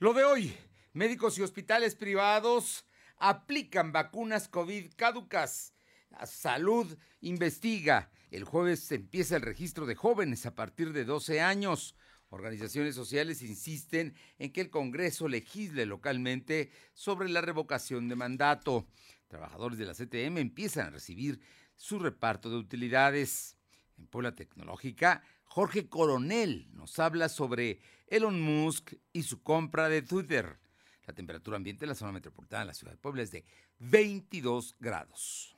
[0.00, 0.54] Lo de hoy,
[0.92, 5.74] médicos y hospitales privados aplican vacunas COVID caducas.
[6.10, 8.08] La salud investiga.
[8.30, 11.96] El jueves empieza el registro de jóvenes a partir de 12 años.
[12.28, 18.86] Organizaciones sociales insisten en que el Congreso legisle localmente sobre la revocación de mandato.
[19.26, 21.40] Trabajadores de la CTM empiezan a recibir
[21.74, 23.56] su reparto de utilidades.
[23.96, 30.58] En Puebla Tecnológica, Jorge Coronel nos habla sobre Elon Musk y su compra de Twitter.
[31.06, 33.44] La temperatura ambiente en la zona metropolitana de la ciudad de Puebla es de
[33.78, 35.56] 22 grados.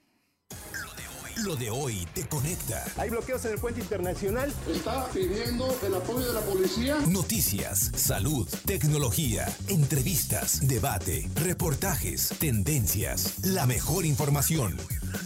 [1.45, 2.85] Lo de hoy te conecta.
[2.97, 4.53] Hay bloqueos en el puente internacional.
[4.69, 6.99] Está pidiendo el apoyo de la policía.
[7.09, 14.77] Noticias, salud, tecnología, entrevistas, debate, reportajes, tendencias, la mejor información.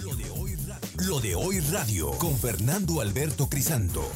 [0.02, 4.09] Lo de hoy radio, Lo de hoy radio con Fernando Alberto Crisanto.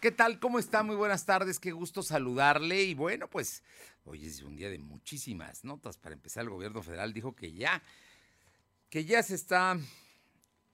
[0.00, 0.38] ¿Qué tal?
[0.38, 0.84] ¿Cómo está?
[0.84, 2.84] Muy buenas tardes, qué gusto saludarle.
[2.84, 3.64] Y bueno, pues
[4.04, 5.96] hoy es un día de muchísimas notas.
[5.96, 7.82] Para empezar, el gobierno federal dijo que ya,
[8.90, 9.76] que ya se está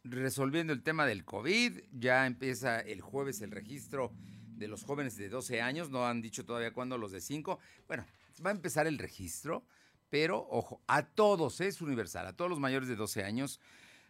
[0.02, 1.84] resolviendo el tema del COVID.
[1.92, 4.12] Ya empieza el jueves el registro
[4.58, 5.89] de los jóvenes de 12 años.
[5.89, 7.58] No han dicho todavía cuándo los de 5.
[7.89, 8.05] Bueno,
[8.45, 9.64] va a empezar el registro,
[10.11, 13.58] pero ojo, a todos, es universal, a todos los mayores de 12 años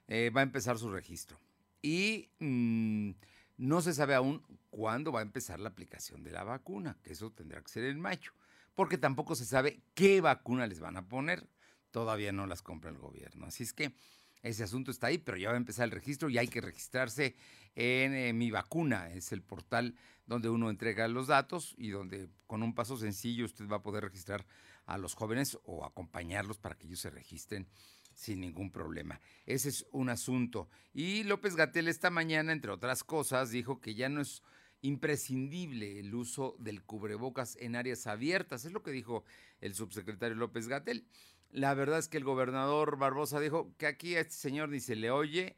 [0.08, 1.38] eh, va a empezar su registro.
[1.82, 3.12] Y mmm,
[3.56, 7.30] no se sabe aún cuándo va a empezar la aplicación de la vacuna, que eso
[7.30, 8.32] tendrá que ser en mayo,
[8.74, 11.46] porque tampoco se sabe qué vacuna les van a poner.
[11.90, 13.46] Todavía no las compra el gobierno.
[13.46, 13.94] Así es que
[14.42, 17.36] ese asunto está ahí, pero ya va a empezar el registro y hay que registrarse
[17.76, 19.10] en eh, Mi Vacuna.
[19.10, 19.94] Es el portal
[20.26, 24.04] donde uno entrega los datos y donde con un paso sencillo usted va a poder
[24.04, 24.44] registrar
[24.86, 27.68] a los jóvenes o acompañarlos para que ellos se registren
[28.14, 29.20] sin ningún problema.
[29.46, 30.68] Ese es un asunto.
[30.92, 34.42] Y López Gatel esta mañana, entre otras cosas, dijo que ya no es
[34.80, 38.64] imprescindible el uso del cubrebocas en áreas abiertas.
[38.64, 39.24] Es lo que dijo
[39.60, 41.06] el subsecretario López Gatel.
[41.50, 44.96] La verdad es que el gobernador Barbosa dijo que aquí a este señor ni se
[44.96, 45.56] le oye,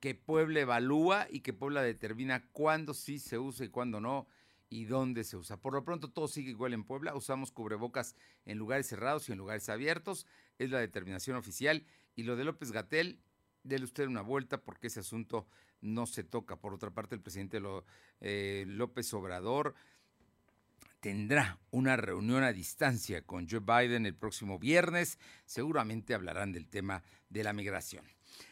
[0.00, 4.26] que Puebla evalúa y que Puebla determina cuándo sí se usa y cuándo no
[4.68, 5.56] y dónde se usa.
[5.56, 8.14] Por lo pronto todo sigue igual en Puebla, usamos cubrebocas
[8.44, 10.26] en lugares cerrados y en lugares abiertos,
[10.60, 13.18] es la determinación oficial y lo de López Gatel,
[13.64, 15.48] déle usted una vuelta porque ese asunto
[15.80, 16.56] no se toca.
[16.56, 17.60] Por otra parte, el presidente
[18.20, 19.74] eh, López Obrador
[21.00, 25.18] tendrá una reunión a distancia con Joe Biden el próximo viernes.
[25.46, 28.04] Seguramente hablarán del tema de la migración.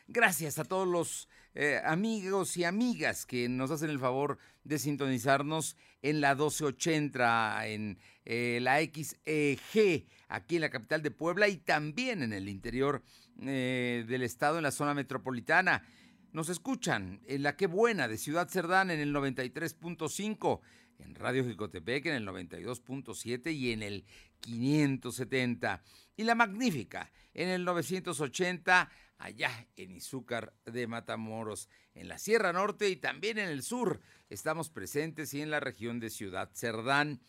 [0.07, 1.29] Gracias a todos los
[1.61, 7.99] eh, amigos y amigas que nos hacen el favor de sintonizarnos en la 1280, en
[8.25, 13.03] eh, la XEG, aquí en la capital de Puebla y también en el interior
[13.43, 15.83] eh, del estado, en la zona metropolitana.
[16.31, 20.61] Nos escuchan en la Qué Buena de Ciudad Cerdán en el 93.5,
[20.99, 24.05] en Radio Jicotepec en el 92.7 y en el
[24.41, 25.83] 570.
[26.17, 32.89] Y la Magnífica en el 980 allá en Izúcar de Matamoros, en la Sierra Norte
[32.89, 34.01] y también en el sur.
[34.31, 37.21] Estamos presentes y en la región de Ciudad Cerdán,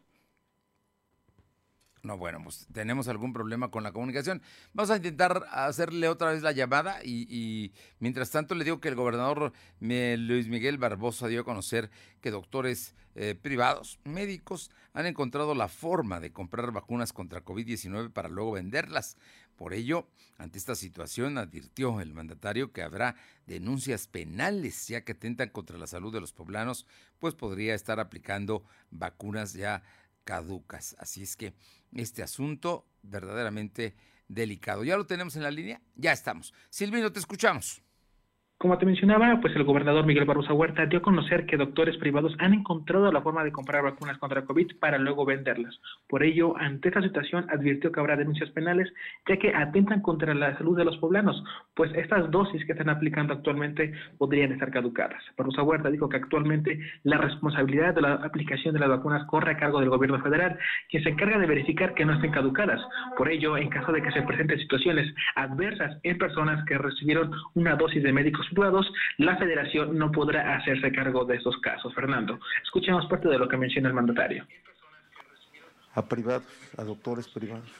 [2.04, 4.42] No, bueno, pues tenemos algún problema con la comunicación.
[4.72, 8.96] Vamos a intentar hacerle otra vez la llamada y, mientras tanto le digo que el
[8.96, 11.90] gobernador Luis Miguel Barbosa dio a conocer
[12.20, 18.28] que doctores eh, privados, médicos, han encontrado la forma de comprar vacunas contra COVID-19 para
[18.28, 19.16] luego venderlas.
[19.54, 20.08] Por ello,
[20.38, 23.14] ante esta situación, advirtió el mandatario que habrá
[23.46, 26.84] denuncias penales ya que atentan contra la salud de los poblanos,
[27.20, 29.84] pues podría estar aplicando vacunas ya
[30.24, 30.96] caducas.
[30.98, 31.54] Así es que
[31.94, 33.96] este asunto verdaderamente
[34.28, 34.84] delicado.
[34.84, 35.80] ¿Ya lo tenemos en la línea?
[35.94, 36.54] Ya estamos.
[36.70, 37.81] Silvino, te escuchamos.
[38.62, 42.32] Como te mencionaba, pues el gobernador Miguel Barroso Huerta dio a conocer que doctores privados
[42.38, 45.80] han encontrado la forma de comprar vacunas contra COVID para luego venderlas.
[46.08, 48.88] Por ello, ante esta situación, advirtió que habrá denuncias penales,
[49.28, 51.42] ya que atentan contra la salud de los poblanos,
[51.74, 55.20] pues estas dosis que están aplicando actualmente podrían estar caducadas.
[55.36, 59.56] Barroso Huerta dijo que actualmente la responsabilidad de la aplicación de las vacunas corre a
[59.56, 60.56] cargo del gobierno federal,
[60.88, 62.80] quien se encarga de verificar que no estén caducadas.
[63.16, 67.74] Por ello, en caso de que se presenten situaciones adversas en personas que recibieron una
[67.74, 68.46] dosis de médicos
[69.18, 71.94] la federación no podrá hacerse cargo de estos casos.
[71.94, 74.46] Fernando, escuchemos parte de lo que menciona el mandatario.
[75.94, 76.46] A privados,
[76.78, 77.70] a doctores privados.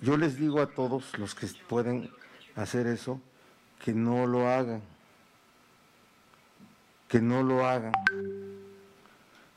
[0.00, 2.10] Yo les digo a todos los que pueden
[2.54, 3.20] hacer eso,
[3.84, 4.82] que no lo hagan,
[7.08, 7.92] que no lo hagan,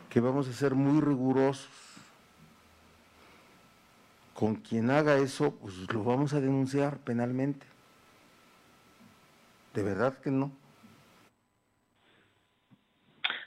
[0.10, 1.70] que vamos a ser muy rigurosos.
[4.34, 7.68] Con quien haga eso, pues lo vamos a denunciar penalmente.
[9.74, 10.61] De verdad que no.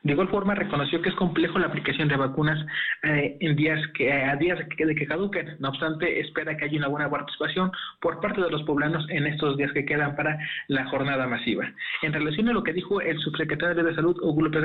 [0.05, 2.59] De igual forma, reconoció que es complejo la aplicación de vacunas
[3.05, 5.56] eh, en días que, a días de que, caduquen.
[5.61, 7.73] No obstante, espera que haya una buena participación
[8.03, 11.73] por parte de los poblanos en estos días que quedan para la jornada masiva.
[12.03, 14.65] En relación a lo que dijo el subsecretario de Salud, Hugo López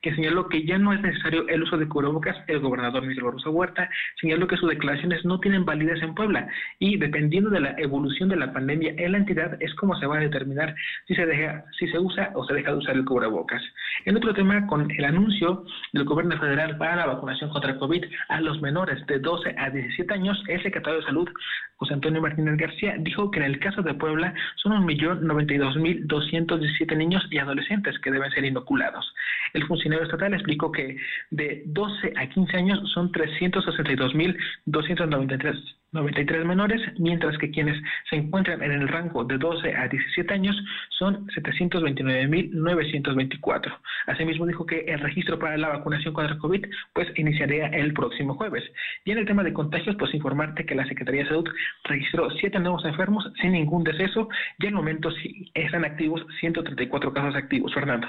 [0.00, 3.50] que señaló que ya no es necesario el uso de cubrebocas, el gobernador Miguel Barroso
[3.50, 3.90] Huerta
[4.20, 6.46] señaló que sus declaraciones no tienen validez en Puebla
[6.78, 10.18] y dependiendo de la evolución de la pandemia en la entidad es como se va
[10.18, 10.74] a determinar
[11.08, 13.62] si se deja, si se usa o se deja de usar el cubrebocas.
[14.04, 18.04] En otro tema, con el anuncio del gobierno federal para la vacunación contra el COVID
[18.28, 21.28] a los menores de 12 a 17 años, el secretario de Salud,
[21.76, 27.38] José Antonio Martínez García, dijo que en el caso de Puebla son 1.092.217 niños y
[27.38, 29.12] adolescentes que deben ser inoculados.
[29.54, 30.98] El funcionario estatal explicó que
[31.30, 37.80] de 12 a 15 años son 362.293 93 menores, mientras que quienes
[38.10, 40.54] se encuentran en el rango de 12 a 17 años
[40.90, 43.74] son 729.924.
[44.06, 48.34] Asimismo dijo que el registro para la vacunación contra el COVID pues iniciaría el próximo
[48.34, 48.64] jueves.
[49.04, 51.48] Y en el tema de contagios, pues informarte que la Secretaría de Salud
[51.84, 54.28] registró 7 nuevos enfermos sin ningún deceso
[54.58, 57.72] y al momento sí están activos 134 casos activos.
[57.74, 58.08] Fernando.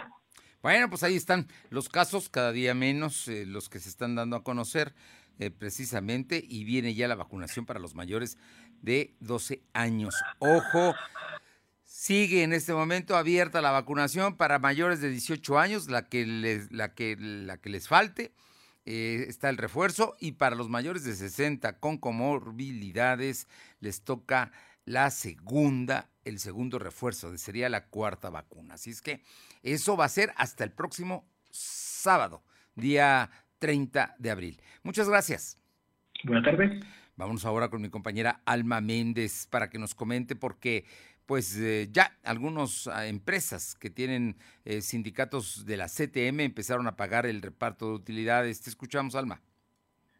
[0.61, 4.35] Bueno, pues ahí están los casos, cada día menos eh, los que se están dando
[4.35, 4.93] a conocer.
[5.41, 8.37] Eh, precisamente y viene ya la vacunación para los mayores
[8.81, 10.13] de 12 años.
[10.39, 10.93] Ojo,
[11.99, 16.71] sigue en este momento abierta la vacunación para mayores de 18 años, la que les,
[16.71, 18.31] la que, la que les falte.
[18.85, 23.49] Eh, está el refuerzo y para los mayores de 60 con comorbilidades
[23.81, 24.53] les toca
[24.85, 28.75] la segunda, el segundo refuerzo, sería la cuarta vacuna.
[28.75, 29.21] Así es que
[29.61, 32.43] eso va a ser hasta el próximo sábado,
[32.75, 33.29] día
[33.59, 34.61] 30 de abril.
[34.83, 35.57] Muchas gracias.
[36.23, 36.81] Buenas tardes.
[37.19, 40.85] Vamos ahora con mi compañera Alma Méndez para que nos comente porque
[41.29, 44.35] pues eh, ya algunas ah, empresas que tienen
[44.65, 48.63] eh, sindicatos de la CTM empezaron a pagar el reparto de utilidades.
[48.63, 49.39] Te escuchamos, Alma.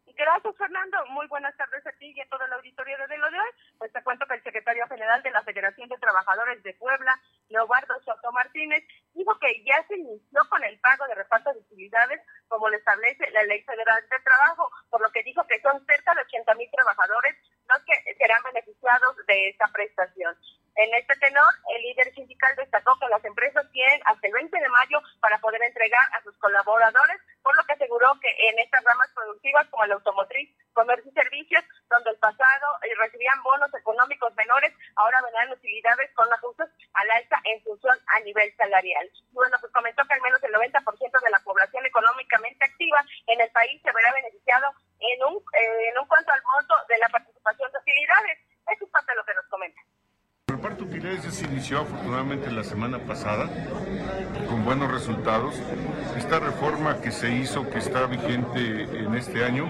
[0.06, 0.98] Gracias, Fernando.
[1.08, 3.50] Muy buenas tardes a ti y a todo el auditorio de lo de hoy.
[3.80, 8.00] Pues te cuento que el secretario general de la Federación de Trabajadores de Puebla, Leobardo
[8.06, 8.84] Soto Martínez,
[9.16, 13.32] dijo que ya se inició con el pago de reparto de utilidades como lo establece
[13.32, 16.70] la Ley Federal de Trabajo, por lo que dijo que son cerca de 80 mil
[16.70, 17.36] trabajadores
[17.68, 20.36] los que serán beneficiados de esta prestación.
[20.76, 24.70] En este tenor, el líder sindical destacó que las empresas tienen hasta el 20 de
[24.70, 29.10] mayo para poder entregar a sus colaboradores, por lo que aseguró que en estas ramas
[29.14, 34.74] productivas como el automotriz, comercio y servicios, donde el pasado eh, recibían bonos económicos menores,
[34.96, 39.10] ahora vendrán utilidades con ajustes al alza en función a nivel salarial.
[39.32, 43.52] Bueno, pues comentó que al menos el 90% de la población económicamente activa en el
[43.52, 44.68] país se verá beneficiado
[45.00, 48.40] en un, eh, en un cuanto al monto de la participación de utilidades.
[48.72, 49.82] Eso es parte de lo que nos comenta.
[50.60, 53.50] Reparto de utilidades ya se inició afortunadamente la semana pasada
[54.50, 55.56] con buenos resultados.
[56.18, 59.70] Esta reforma que se hizo, que está vigente en este año,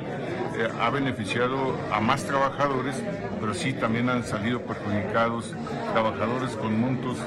[0.57, 2.95] eh, ha beneficiado a más trabajadores,
[3.39, 5.55] pero sí también han salido perjudicados
[5.93, 7.19] trabajadores con montos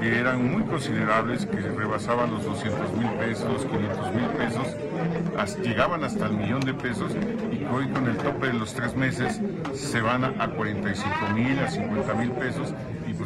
[0.00, 4.66] que eran muy considerables, que rebasaban los 200 mil pesos, los 500 mil pesos,
[5.62, 7.12] llegaban hasta el millón de pesos
[7.52, 9.40] y hoy con el tope de los tres meses
[9.74, 12.74] se van a, 45 mil, a 50 mil pesos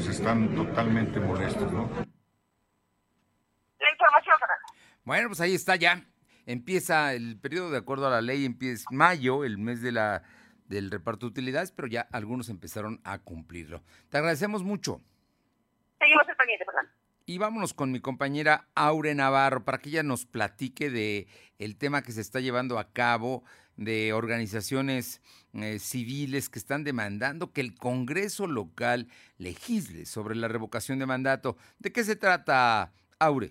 [0.01, 1.91] pues están totalmente molestos, ¿no?
[3.79, 4.37] La información,
[5.05, 6.03] Bueno, pues ahí está ya
[6.47, 10.23] empieza el periodo de acuerdo a la ley, empieza mayo, el mes de la,
[10.65, 13.83] del reparto de utilidades, pero ya algunos empezaron a cumplirlo.
[14.09, 15.01] Te agradecemos mucho.
[15.99, 16.91] Seguimos el pendiente, Fernando.
[17.27, 21.29] Y vámonos con mi compañera Aure Navarro para que ella nos platique de
[21.59, 23.45] el tema que se está llevando a cabo
[23.81, 25.23] de organizaciones
[25.55, 29.09] eh, civiles que están demandando que el Congreso local
[29.39, 31.57] legisle sobre la revocación de mandato.
[31.79, 33.51] ¿De qué se trata, Aure?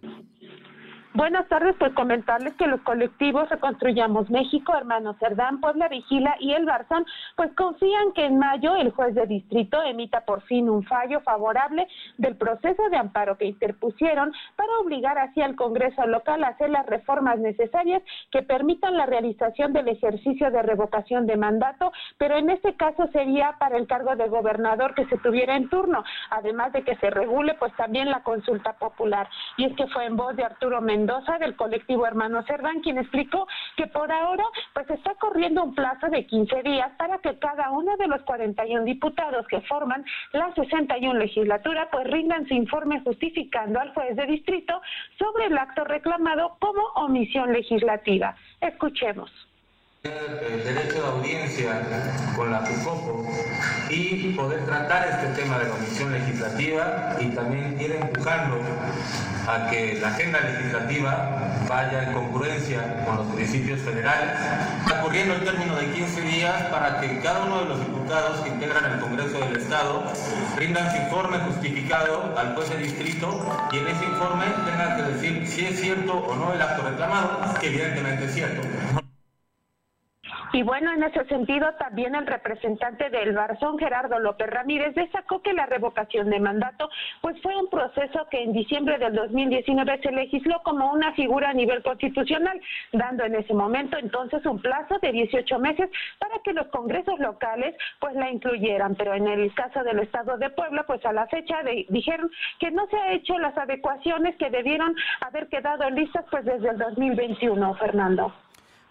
[1.19, 6.63] Buenas tardes, pues comentarles que los colectivos Reconstruyamos México, Hermanos Cerdán, Puebla Vigila y El
[6.63, 11.19] Barzón, pues confían que en mayo el juez de distrito emita por fin un fallo
[11.19, 16.69] favorable del proceso de amparo que interpusieron para obligar así al Congreso local a hacer
[16.69, 22.49] las reformas necesarias que permitan la realización del ejercicio de revocación de mandato, pero en
[22.49, 26.83] este caso sería para el cargo de gobernador que se tuviera en turno, además de
[26.83, 29.27] que se regule pues también la consulta popular.
[29.57, 32.99] Y es que fue en voz de Arturo Mendoza Mendoza del colectivo Hermanos Cerdán, quien
[32.99, 34.43] explicó que por ahora
[34.75, 38.83] pues está corriendo un plazo de 15 días para que cada uno de los 41
[38.85, 44.83] diputados que forman la 61 legislatura pues rindan su informe justificando al juez de distrito
[45.17, 48.35] sobre el acto reclamado como omisión legislativa.
[48.61, 49.31] Escuchemos
[50.03, 51.81] el derecho de audiencia
[52.37, 53.27] con la CUCOPO
[53.89, 58.61] y poder tratar este tema de la comisión legislativa y también ir empujando
[59.45, 64.37] a que la agenda legislativa vaya en congruencia con los principios federales.
[64.85, 68.49] Está corriendo el término de 15 días para que cada uno de los diputados que
[68.51, 70.05] integran el Congreso del Estado
[70.55, 75.45] rindan su informe justificado al juez de distrito y en ese informe tengan que decir
[75.45, 78.61] si es cierto o no el acto reclamado, que evidentemente es cierto.
[80.59, 85.53] Y bueno, en ese sentido, también el representante del Barzón, Gerardo López Ramírez, destacó que
[85.53, 86.89] la revocación de mandato
[87.21, 91.53] pues fue un proceso que en diciembre del 2019 se legisló como una figura a
[91.53, 92.59] nivel constitucional,
[92.91, 95.89] dando en ese momento entonces un plazo de 18 meses
[96.19, 98.95] para que los congresos locales pues la incluyeran.
[98.95, 102.85] Pero en el caso del Estado de Puebla, pues a la fecha dijeron que no
[102.87, 108.33] se ha hecho las adecuaciones que debieron haber quedado listas pues desde el 2021, Fernando.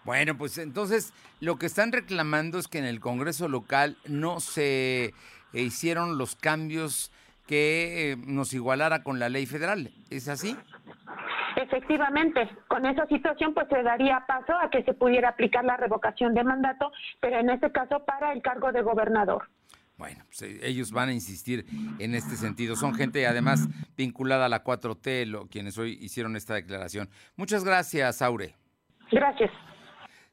[0.09, 5.13] Bueno, pues entonces lo que están reclamando es que en el Congreso local no se
[5.53, 7.11] hicieron los cambios
[7.45, 9.91] que eh, nos igualara con la ley federal.
[10.09, 10.57] ¿Es así?
[11.57, 16.33] Efectivamente, con esa situación pues se daría paso a que se pudiera aplicar la revocación
[16.33, 19.47] de mandato, pero en este caso para el cargo de gobernador.
[19.95, 21.67] Bueno, pues eh, ellos van a insistir
[21.99, 22.75] en este sentido.
[22.75, 27.09] Son gente además vinculada a la 4T, lo, quienes hoy hicieron esta declaración.
[27.35, 28.55] Muchas gracias, Aure.
[29.11, 29.51] Gracias.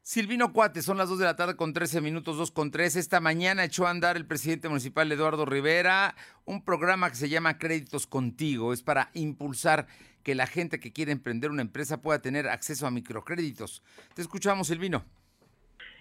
[0.09, 2.95] Silvino Cuate, son las 2 de la tarde con 13 minutos, 2 con 3.
[2.95, 7.59] Esta mañana echó a andar el presidente municipal Eduardo Rivera un programa que se llama
[7.59, 8.73] Créditos Contigo.
[8.73, 9.89] Es para impulsar
[10.23, 13.83] que la gente que quiere emprender una empresa pueda tener acceso a microcréditos.
[14.15, 15.05] Te escuchamos, Silvino.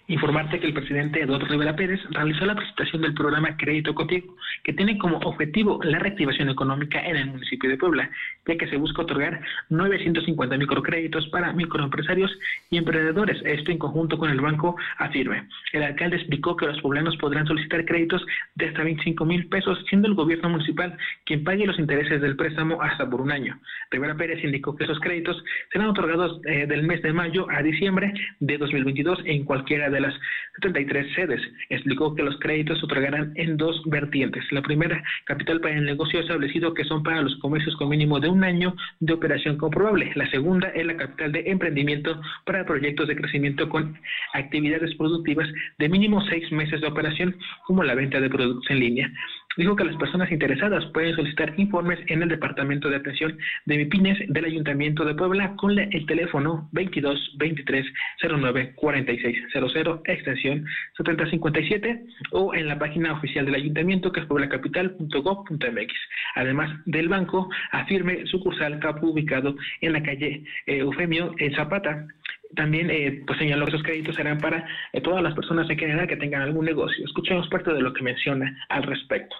[0.08, 4.72] Informarte que el presidente Eduardo Rivera Pérez realizó la presentación del programa Crédito Contigo, que
[4.72, 8.08] tiene como objetivo la reactivación económica en el municipio de Puebla,
[8.46, 12.30] ya que se busca otorgar 950 microcréditos para microempresarios
[12.70, 15.48] y emprendedores, esto en conjunto con el banco Afirme.
[15.72, 20.06] El alcalde explicó que los poblanos podrán solicitar créditos de hasta 25 mil pesos, siendo
[20.06, 23.58] el gobierno municipal quien pague los intereses del préstamo hasta por un año.
[23.90, 28.12] Rivera Pérez indicó que esos créditos serán otorgados eh, del mes de mayo a diciembre
[28.38, 30.14] de 2022 en cualquiera de de las
[30.56, 31.40] 73 sedes.
[31.68, 34.44] Explicó que los créditos se otorgarán en dos vertientes.
[34.52, 38.28] La primera, capital para el negocio establecido que son para los comercios con mínimo de
[38.28, 40.12] un año de operación comprobable.
[40.14, 43.98] La segunda es la capital de emprendimiento para proyectos de crecimiento con
[44.34, 45.48] actividades productivas
[45.78, 47.36] de mínimo seis meses de operación,
[47.66, 49.10] como la venta de productos en línea.
[49.56, 54.18] Dijo que las personas interesadas pueden solicitar informes en el Departamento de Atención de MIPINES
[54.28, 57.86] del Ayuntamiento de Puebla con el teléfono 22 23
[58.22, 65.94] 09 46 00 extensión 7057 o en la página oficial del Ayuntamiento que es pueblacapital.gov.mx.
[66.34, 72.06] Además del banco, afirme sucursal CAPU ubicado en la calle eh, Eufemio Zapata
[72.54, 76.06] también eh, pues señaló que esos créditos serán para eh, todas las personas en general
[76.06, 77.04] que tengan algún negocio.
[77.04, 79.36] Escuchemos parte de lo que menciona al respecto.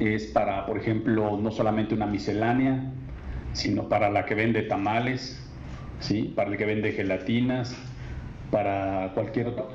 [0.00, 2.92] Es para, por ejemplo, no solamente una miscelánea,
[3.52, 5.40] sino para la que vende tamales,
[6.00, 6.32] ¿sí?
[6.34, 7.76] para el que vende gelatinas,
[8.50, 9.68] para cualquier otro,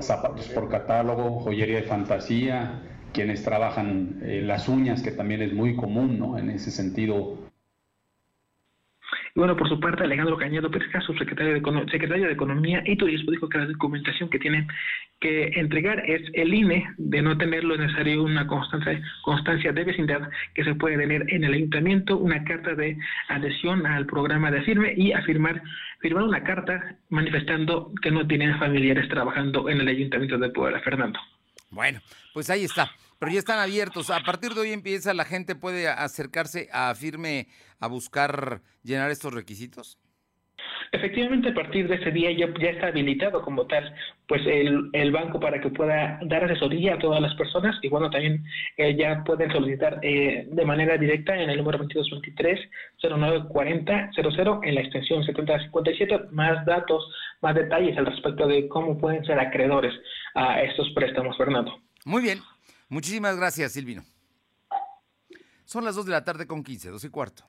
[0.00, 5.76] zapatos por catálogo, joyería de fantasía, quienes trabajan eh, las uñas, que también es muy
[5.76, 6.38] común, ¿no?
[6.38, 7.38] En ese sentido,
[9.34, 13.30] y bueno, por su parte, Alejandro Cañedo Pesca, subsecretario de, secretario de Economía y Turismo,
[13.30, 14.68] dijo que la documentación que tienen
[15.20, 20.28] que entregar es el INE, de no tener lo necesario una constancia, constancia de vecindad
[20.54, 22.98] que se puede tener en el ayuntamiento, una carta de
[23.28, 25.62] adhesión al programa de firme y afirmar
[26.00, 31.18] firmar una carta manifestando que no tienen familiares trabajando en el ayuntamiento de Puebla, Fernando.
[31.70, 32.00] Bueno,
[32.34, 32.90] pues ahí está
[33.22, 34.10] pero ya están abiertos.
[34.10, 37.46] A partir de hoy empieza, la gente puede acercarse a Firme
[37.82, 39.98] a buscar llenar estos requisitos.
[40.92, 43.94] Efectivamente, a partir de ese día ya, ya está habilitado como tal,
[44.28, 48.10] pues el, el, banco para que pueda dar asesoría a todas las personas y bueno,
[48.10, 48.44] también
[48.76, 51.78] eh, ya pueden solicitar eh, de manera directa en el número
[53.00, 57.04] 2223-094000 en la extensión 7057 más datos,
[57.40, 59.94] más detalles al respecto de cómo pueden ser acreedores
[60.34, 61.80] a estos préstamos, Fernando.
[62.04, 62.40] Muy bien,
[62.92, 64.04] Muchísimas gracias, Silvino.
[65.64, 67.42] Son las 2 de la tarde con 15, 2 y cuarto.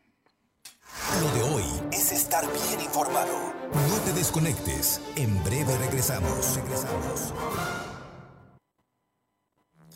[1.22, 3.34] Lo de hoy es estar bien informado.
[3.74, 5.02] No te desconectes.
[5.16, 6.56] En breve regresamos.
[6.56, 7.34] Regresamos.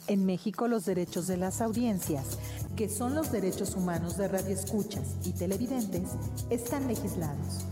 [0.07, 2.37] En México los derechos de las audiencias,
[2.75, 6.09] que son los derechos humanos de radioescuchas y televidentes,
[6.49, 7.65] están legislados.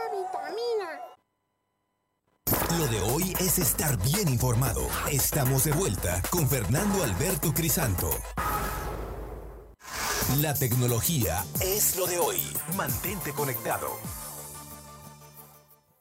[0.00, 1.00] Pura vitamina.
[2.78, 4.86] Lo de hoy es estar bien informado.
[5.10, 8.10] Estamos de vuelta con Fernando Alberto Crisanto.
[10.40, 12.38] La tecnología es lo de hoy.
[12.76, 13.88] Mantente conectado.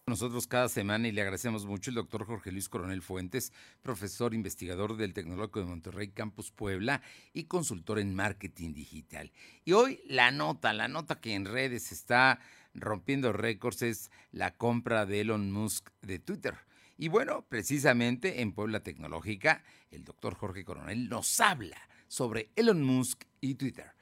[0.06, 4.98] Nosotros cada semana y le agradecemos mucho el doctor Jorge Luis Coronel Fuentes, profesor investigador
[4.98, 9.32] del Tecnológico de Monterrey Campus Puebla y consultor en marketing digital.
[9.66, 12.40] Y hoy la nota, la nota que en redes está
[12.74, 16.56] rompiendo récords es la compra de Elon Musk de Twitter.
[16.98, 21.78] Y bueno, precisamente en Puebla Tecnológica, el doctor Jorge Coronel nos habla
[22.08, 23.94] sobre Elon Musk y Twitter.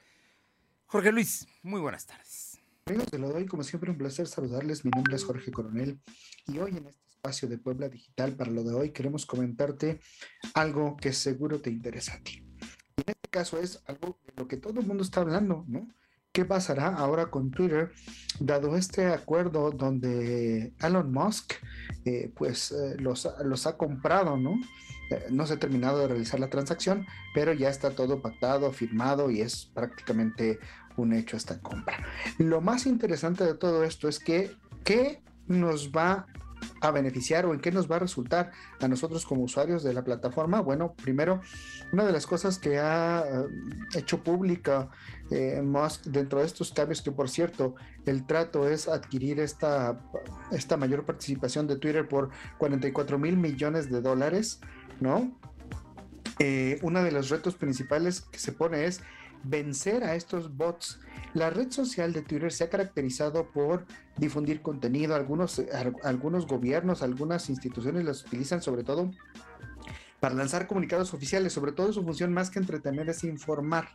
[0.86, 2.58] Jorge Luis, muy buenas tardes.
[2.86, 4.84] Amigos de lo doy, como siempre, un placer saludarles.
[4.84, 6.00] Mi nombre es Jorge Coronel
[6.46, 10.00] y hoy en este espacio de Puebla Digital para lo de hoy queremos comentarte
[10.54, 12.42] algo que seguro te interesa a ti.
[12.96, 15.86] En este caso es algo de lo que todo el mundo está hablando, ¿no?
[16.38, 17.90] ¿Qué pasará ahora con Twitter,
[18.38, 21.54] dado este acuerdo donde Elon Musk
[22.04, 24.52] eh, pues eh, los, los, ha comprado, ¿no?
[25.10, 29.32] Eh, no se ha terminado de realizar la transacción, pero ya está todo pactado, firmado
[29.32, 30.60] y es prácticamente
[30.96, 32.06] un hecho esta compra.
[32.38, 36.26] Lo más interesante de todo esto es que, ¿qué nos va
[36.80, 40.04] a beneficiar o en qué nos va a resultar a nosotros como usuarios de la
[40.04, 40.60] plataforma?
[40.60, 41.40] Bueno, primero,
[41.92, 43.24] una de las cosas que ha
[43.94, 44.88] hecho pública
[45.30, 47.74] eh, Musk dentro de estos cambios, que por cierto,
[48.06, 50.00] el trato es adquirir esta,
[50.52, 54.60] esta mayor participación de Twitter por 44 mil millones de dólares,
[55.00, 55.36] ¿no?
[56.38, 59.02] Eh, uno de los retos principales que se pone es
[59.44, 61.00] vencer a estos bots.
[61.34, 65.14] La red social de Twitter se ha caracterizado por difundir contenido.
[65.14, 65.62] Algunos,
[66.02, 69.10] algunos gobiernos, algunas instituciones las utilizan sobre todo
[70.20, 73.88] para lanzar comunicados oficiales, sobre todo su función más que entretener es informar.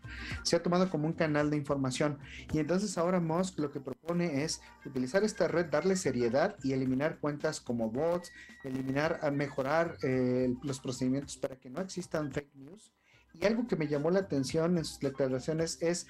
[0.44, 2.18] Se ha tomado como un canal de información
[2.52, 7.20] y entonces ahora Musk lo que propone es utilizar esta red, darle seriedad y eliminar
[7.20, 8.32] cuentas como bots,
[8.64, 12.94] eliminar, mejorar eh, los procedimientos para que no existan fake news.
[13.40, 16.08] Y algo que me llamó la atención en sus declaraciones es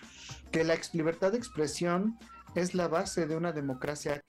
[0.52, 2.18] que la libertad de expresión
[2.56, 4.24] es la base de una democracia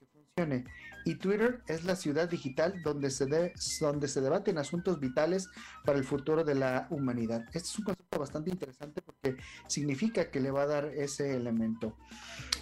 [1.05, 5.47] Y Twitter es la ciudad digital donde se, de, donde se debaten asuntos vitales
[5.85, 7.45] para el futuro de la humanidad.
[7.53, 11.95] Este es un concepto bastante interesante porque significa que le va a dar ese elemento.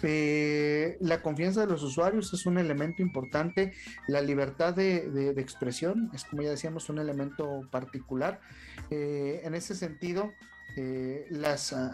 [0.04, 3.72] Eh, la confianza de los usuarios es un elemento importante.
[4.06, 8.40] La libertad de, de, expresión es, como ya decíamos, un elemento particular.
[8.88, 10.32] Eh, en ese sentido,
[10.76, 11.72] eh, las...
[11.72, 11.90] Uh,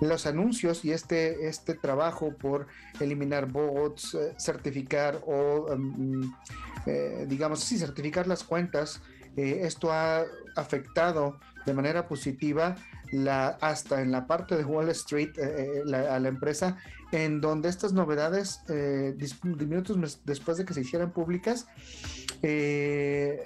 [0.00, 2.66] los anuncios y este, este trabajo por
[3.00, 6.34] eliminar bots, eh, certificar o, um,
[6.86, 9.00] eh, digamos, sí, certificar las cuentas,
[9.36, 10.24] eh, esto ha
[10.56, 12.74] afectado de manera positiva
[13.12, 16.76] la, hasta en la parte de Wall Street eh, la, a la empresa,
[17.12, 21.66] en donde estas novedades, eh, minutos después de que se hicieran públicas,
[22.42, 23.44] eh,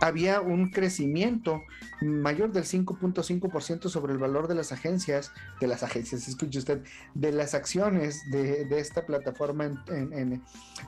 [0.00, 1.62] había un crecimiento
[2.00, 7.32] mayor del 5.5% sobre el valor de las agencias, de las agencias, escuche usted, de
[7.32, 10.44] las acciones de, de esta plataforma en, en, en,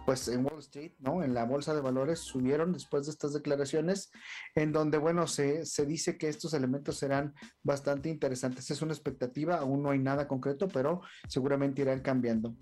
[0.07, 1.25] pues en Wall Street, ¿no?
[1.25, 4.13] En la bolsa de valores subieron después de estas declaraciones,
[4.55, 8.71] en donde, bueno, se, se dice que estos elementos serán bastante interesantes.
[8.71, 12.57] Es una expectativa, aún no hay nada concreto, pero seguramente irán cambiando.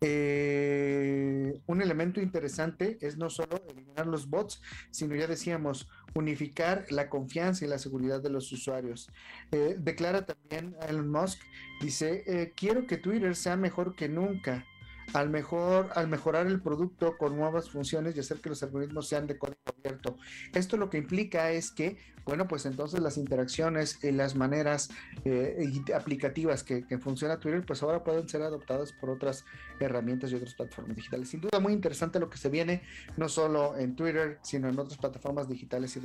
[0.00, 7.08] Eh, un elemento interesante es no solo eliminar los bots, sino ya decíamos, unificar la
[7.08, 9.08] confianza y la seguridad de los usuarios.
[9.52, 11.38] Eh, declara también Elon Musk,
[11.80, 14.66] dice, eh, quiero que Twitter sea mejor que nunca.
[15.14, 19.26] Al, mejor, al mejorar el producto con nuevas funciones y hacer que los algoritmos sean
[19.26, 20.16] de código abierto.
[20.52, 21.96] Esto lo que implica es que,
[22.26, 24.90] bueno, pues entonces las interacciones y las maneras
[25.24, 29.44] eh, aplicativas que, que, funciona Twitter, pues ahora pueden ser adoptadas por otras
[29.80, 31.28] herramientas y otras plataformas digitales.
[31.28, 32.82] Sin duda muy interesante lo que se viene,
[33.16, 36.00] no solo en Twitter, sino en otras plataformas digitales y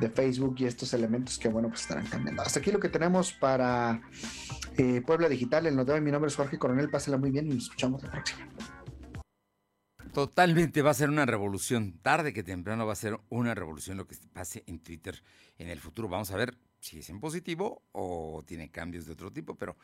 [0.00, 2.42] de Facebook y estos elementos que bueno pues estarán cambiando.
[2.42, 4.00] Hasta aquí lo que tenemos para
[4.76, 5.64] eh, Puebla Digital.
[5.64, 8.48] De hoy mi nombre es Jorge Coronel, pásela muy bien y nos escuchamos la próxima.
[10.12, 11.98] Totalmente va a ser una revolución.
[12.02, 15.22] Tarde que temprano va a ser una revolución lo que pase en Twitter
[15.58, 16.08] en el futuro.
[16.08, 19.76] Vamos a ver si es en positivo o tiene cambios de otro tipo, pero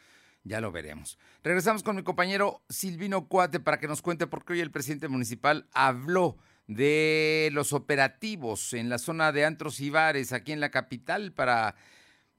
[0.44, 1.18] ya lo veremos.
[1.42, 5.08] Regresamos con mi compañero Silvino Cuate para que nos cuente por qué hoy el presidente
[5.08, 6.36] municipal habló
[6.68, 11.74] de los operativos en la zona de antros y bares aquí en la capital para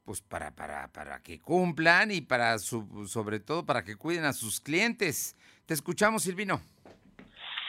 [0.06, 4.34] pues para, para, para que cumplan y para su, sobre todo para que cuiden a
[4.34, 5.38] sus clientes.
[5.68, 6.62] Te escuchamos, Silvino.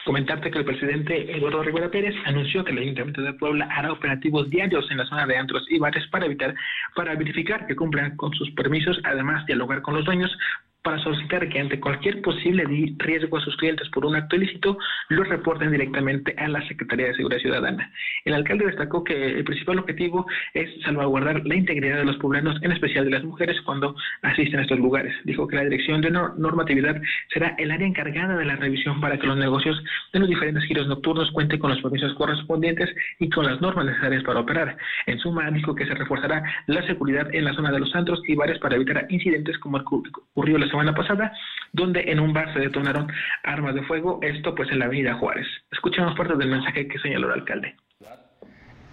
[0.05, 4.49] Comentarte que el presidente Eduardo Rivera Pérez anunció que el Ayuntamiento de Puebla hará operativos
[4.49, 6.55] diarios en la zona de antros y bares para evitar,
[6.95, 10.35] para verificar que cumplan con sus permisos, además dialogar con los dueños
[10.83, 12.63] para solicitar que ante cualquier posible
[12.97, 14.77] riesgo a sus clientes por un acto ilícito,
[15.09, 17.91] lo reporten directamente a la Secretaría de Seguridad Ciudadana.
[18.25, 22.71] El alcalde destacó que el principal objetivo es salvaguardar la integridad de los poblanos, en
[22.71, 25.13] especial de las mujeres, cuando asisten a estos lugares.
[25.23, 26.99] Dijo que la Dirección de Normatividad
[27.33, 29.81] será el área encargada de la revisión para que los negocios
[30.13, 32.89] de los diferentes giros nocturnos cuenten con los permisos correspondientes
[33.19, 34.77] y con las normas necesarias para operar.
[35.05, 38.35] En suma, dijo que se reforzará la seguridad en la zona de los antros y
[38.35, 41.31] bares para evitar incidentes como ocurrió la semana pasada,
[41.73, 43.07] donde en un bar se detonaron
[43.43, 45.47] armas de fuego, esto pues en la avenida Juárez.
[45.71, 47.75] Escuchemos parte del mensaje que señaló el alcalde.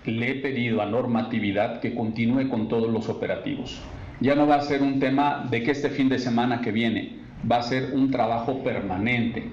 [0.04, 3.82] Le he pedido a normatividad que continúe con todos los operativos.
[4.20, 7.18] Ya no va a ser un tema de que este fin de semana que viene,
[7.50, 9.50] va a ser un trabajo permanente.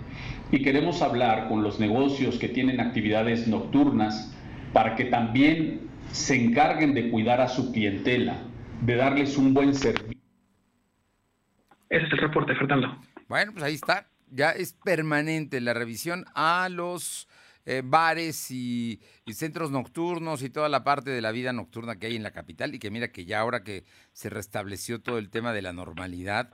[0.51, 4.35] Y queremos hablar con los negocios que tienen actividades nocturnas
[4.73, 8.37] para que también se encarguen de cuidar a su clientela,
[8.81, 10.14] de darles un buen servicio
[11.95, 12.99] ese es el reporte, Fernando.
[13.27, 14.07] Bueno, pues ahí está.
[14.29, 17.27] Ya es permanente la revisión a los
[17.65, 19.01] eh, bares y,
[19.33, 22.75] centros nocturnos y toda la parte de la vida nocturna que hay en la capital
[22.75, 26.53] y que mira que ya ahora que se restableció todo el tema de la normalidad,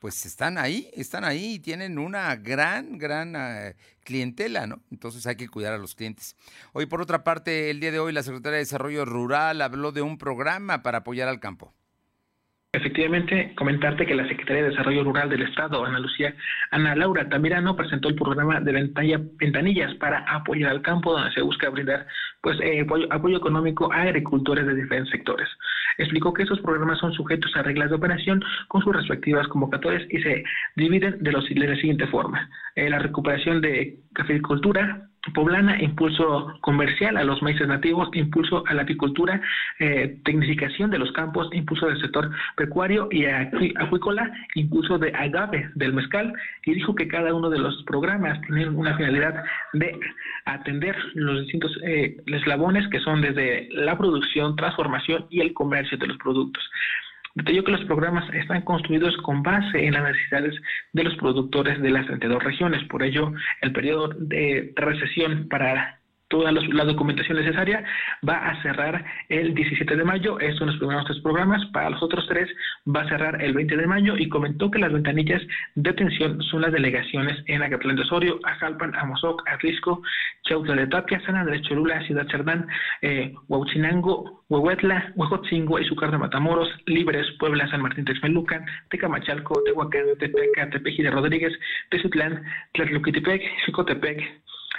[0.00, 3.74] pues están ahí, están ahí y tienen una gran, gran uh,
[4.04, 4.82] clientela, ¿no?
[4.90, 6.36] Entonces hay que cuidar a los clientes.
[6.72, 10.02] Hoy, por otra parte, el día de hoy la Secretaría de Desarrollo Rural habló de
[10.02, 11.74] un programa para apoyar al campo.
[12.70, 16.34] Efectivamente, comentarte que la Secretaría de Desarrollo Rural del Estado, Ana Lucía,
[16.70, 21.40] Ana Laura Tamirano, presentó el programa de ventalla, ventanillas para apoyar al campo, donde se
[21.40, 22.06] busca brindar
[22.42, 25.48] pues eh, apoyo, apoyo, económico a agricultores de diferentes sectores.
[25.96, 30.20] Explicó que estos programas son sujetos a reglas de operación con sus respectivas convocatorias y
[30.20, 30.44] se
[30.76, 32.50] dividen de, los, de la siguiente forma.
[32.74, 38.82] Eh, la recuperación de cafeicultura, poblana, impulso comercial a los maíces nativos, impulso a la
[38.82, 39.40] apicultura,
[39.78, 45.92] eh, tecnificación de los campos, impulso del sector pecuario y acuícola, impulso de agave del
[45.92, 46.32] mezcal,
[46.64, 49.98] y dijo que cada uno de los programas tiene una finalidad de
[50.44, 56.06] atender los distintos eh, eslabones que son desde la producción, transformación y el comercio de
[56.06, 56.62] los productos.
[57.38, 60.60] Detalló que los programas están construidos con base en las necesidades
[60.92, 62.82] de los productores de las 32 regiones.
[62.88, 65.97] Por ello, el periodo de recesión para
[66.28, 67.84] toda la documentación necesaria,
[68.26, 70.38] va a cerrar el 17 de mayo.
[70.40, 71.64] Estos son los primeros tres programas.
[71.72, 72.48] Para los otros tres
[72.86, 75.42] va a cerrar el 20 de mayo y comentó que las ventanillas
[75.74, 80.02] de atención son las delegaciones en Acatlán de Osorio, Ajalpan, Amozoc, Atlisco,
[80.42, 82.66] Chautla de Tapia, San Andrés Cholula, Ciudad Cerdán,
[83.02, 90.70] eh, Huauchinango, Huehuetla, Huejotzingo, Izucar de Matamoros, Libres, Puebla, San Martín Texmelucan, Tecamachalco, Tehuacán, Tepeca,
[90.70, 91.52] Tepeji de Rodríguez,
[91.90, 94.22] Tezutlán, Tlatlupquitepec, Xicotepec,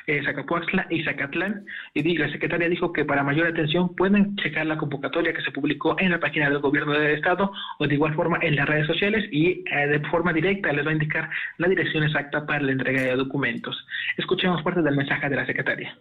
[0.10, 1.66] eh, Zacapuaxtla y Zacatlán.
[1.94, 5.96] Y la secretaria dijo que para mayor atención pueden checar la convocatoria que se publicó
[6.00, 9.26] en la página del gobierno del estado o de igual forma en las redes sociales
[9.32, 13.04] y eh, de forma directa les va a indicar la dirección exacta para la entrega
[13.04, 13.86] de documentos.
[14.18, 15.96] Escuchemos parte del mensaje de la secretaria.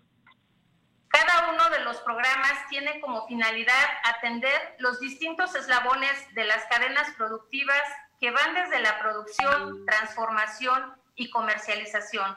[1.08, 7.12] Cada uno de los programas tiene como finalidad atender los distintos eslabones de las cadenas
[7.16, 7.82] productivas
[8.20, 12.36] que van desde la producción, transformación y comercialización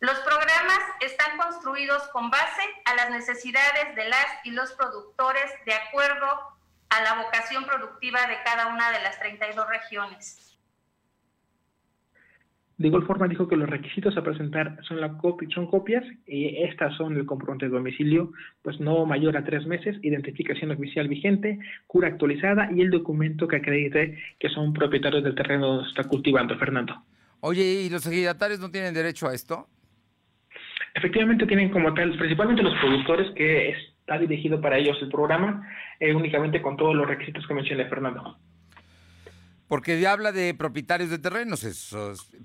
[0.00, 5.72] los programas están construidos con base a las necesidades de las y los productores de
[5.72, 6.26] acuerdo
[6.90, 10.58] a la vocación productiva de cada una de las 32 regiones.
[12.78, 15.18] De igual forma dijo que los requisitos a presentar son, la
[15.54, 19.96] son copias y estas son el comprobante de domicilio, pues no mayor a tres meses,
[20.02, 25.68] identificación oficial vigente, cura actualizada y el documento que acredite que son propietarios del terreno
[25.68, 27.02] donde se está cultivando, Fernando.
[27.40, 29.68] Oye, ¿y los ejidatarios no tienen derecho a esto?
[30.96, 35.68] Efectivamente tienen como tal, principalmente los productores, que está dirigido para ellos el programa,
[36.00, 38.38] eh, únicamente con todos los requisitos que mencioné Fernando.
[39.68, 41.66] Porque habla de propietarios de terrenos,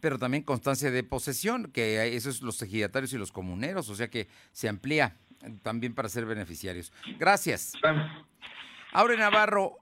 [0.01, 4.09] pero también constancia de posesión, que eso es los ejidatarios y los comuneros, o sea
[4.09, 5.15] que se amplía
[5.63, 6.91] también para ser beneficiarios.
[7.19, 7.71] Gracias.
[8.91, 9.77] Aure Navarro,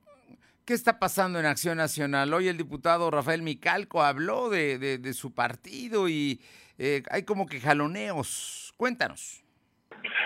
[0.63, 2.31] ¿qué está pasando en Acción Nacional?
[2.35, 6.39] Hoy el diputado Rafael Micalco habló de su partido y
[6.79, 8.73] eh, hay como que jaloneos.
[8.77, 9.43] Cuéntanos.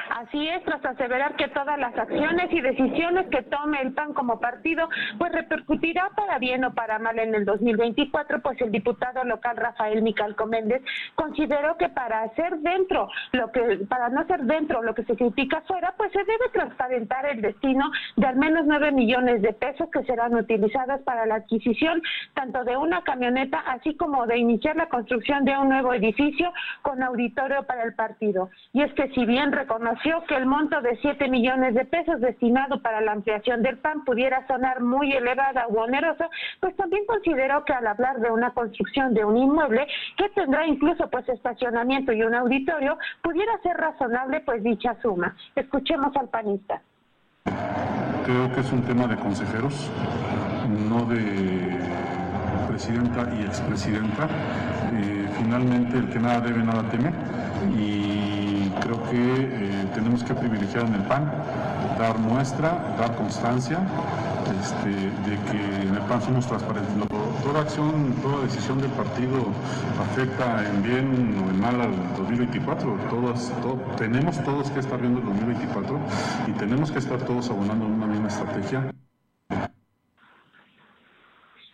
[0.09, 4.39] Así es, tras aseverar que todas las acciones y decisiones que tome el PAN como
[4.39, 9.57] partido, pues repercutirá para bien o para mal en el 2024, pues el diputado local
[9.57, 10.81] Rafael Micalco Méndez
[11.15, 15.61] consideró que para hacer dentro lo que, para no hacer dentro lo que se critica
[15.67, 20.03] fuera, pues se debe transparentar el destino de al menos nueve millones de pesos que
[20.03, 22.01] serán utilizadas para la adquisición
[22.33, 27.01] tanto de una camioneta así como de iniciar la construcción de un nuevo edificio con
[27.01, 28.49] auditorio para el partido.
[28.73, 32.81] Y es que si bien reconoce que el monto de 7 millones de pesos destinado
[32.81, 37.73] para la ampliación del PAN pudiera sonar muy elevada o onerosa, pues también consideró que
[37.73, 42.35] al hablar de una construcción de un inmueble que tendrá incluso pues estacionamiento y un
[42.35, 45.35] auditorio, pudiera ser razonable pues dicha suma.
[45.55, 46.81] Escuchemos al panista.
[48.25, 49.89] Creo que es un tema de consejeros,
[50.89, 51.77] no de
[52.67, 54.27] presidenta y expresidenta.
[54.93, 57.11] Eh, finalmente el que nada debe, nada teme.
[57.77, 58.02] Y
[58.81, 61.31] creo que eh, tenemos que privilegiar en el PAN,
[61.97, 63.79] dar muestra, dar constancia
[64.61, 66.93] este, de que en el PAN somos transparentes.
[67.43, 69.47] Toda acción, toda decisión del partido
[70.01, 72.97] afecta en bien o en mal al 2024.
[73.09, 73.51] Todas,
[73.97, 75.99] tenemos todos que estar viendo el 2024
[76.47, 78.93] y tenemos que estar todos abonando en una misma estrategia.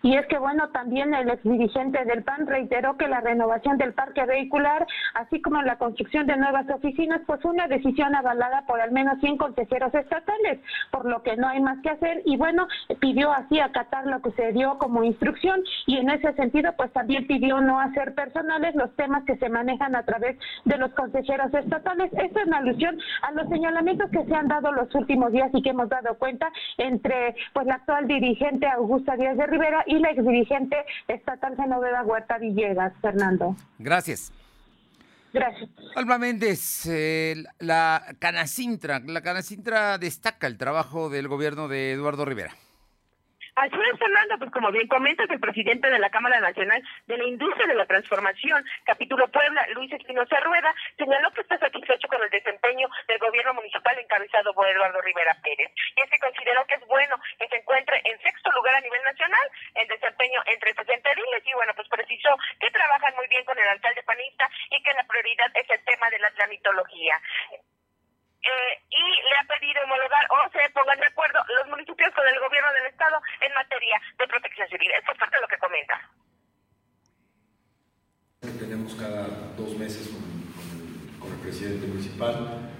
[0.01, 3.93] Y es que, bueno, también el ex dirigente del PAN reiteró que la renovación del
[3.93, 8.91] parque vehicular, así como la construcción de nuevas oficinas, pues una decisión avalada por al
[8.91, 10.59] menos 100 consejeros estatales,
[10.91, 12.21] por lo que no hay más que hacer.
[12.25, 12.67] Y bueno,
[12.99, 17.27] pidió así acatar lo que se dio como instrucción y en ese sentido, pues también
[17.27, 22.11] pidió no hacer personales los temas que se manejan a través de los consejeros estatales.
[22.13, 25.71] Esto en alusión a los señalamientos que se han dado los últimos días y que
[25.71, 30.23] hemos dado cuenta entre pues la actual dirigente Augusta Díaz de Rivera y la ex
[30.23, 33.55] dirigente estatal Genoveva Huerta Villegas, Fernando.
[33.79, 34.31] Gracias.
[35.33, 35.69] Gracias.
[35.95, 42.53] Alba Méndez, eh, la Canacintra, la Canacintra destaca el trabajo del gobierno de Eduardo Rivera.
[43.59, 47.25] Así es, Fernando, pues como bien comentas, el presidente de la Cámara Nacional de la
[47.25, 52.29] Industria de la Transformación, capítulo Puebla, Luis Espinosa Rueda, señaló que está satisfecho con el
[52.29, 55.73] desempeño del gobierno municipal encabezado por Eduardo Rivera Pérez.
[55.75, 59.03] Y es que consideró que es bueno que se encuentre en sexto lugar a nivel
[59.03, 62.29] nacional el desempeño entre 60 ediles y bueno, pues precisó
[62.61, 66.09] que trabajan muy bien con el alcalde panista y que la prioridad es el tema
[66.09, 67.19] de la tramitología.
[68.41, 72.39] Eh, y le ha pedido homologar o se pongan de acuerdo los municipios con el
[72.39, 74.91] gobierno del estado en materia de protección civil.
[74.97, 75.95] Esto es parte de lo que comenta.
[78.39, 82.71] Tenemos cada dos meses con, el, presidente municipal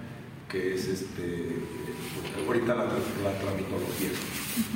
[0.48, 1.56] que es este,
[2.46, 4.10] ahorita la, la tramitología.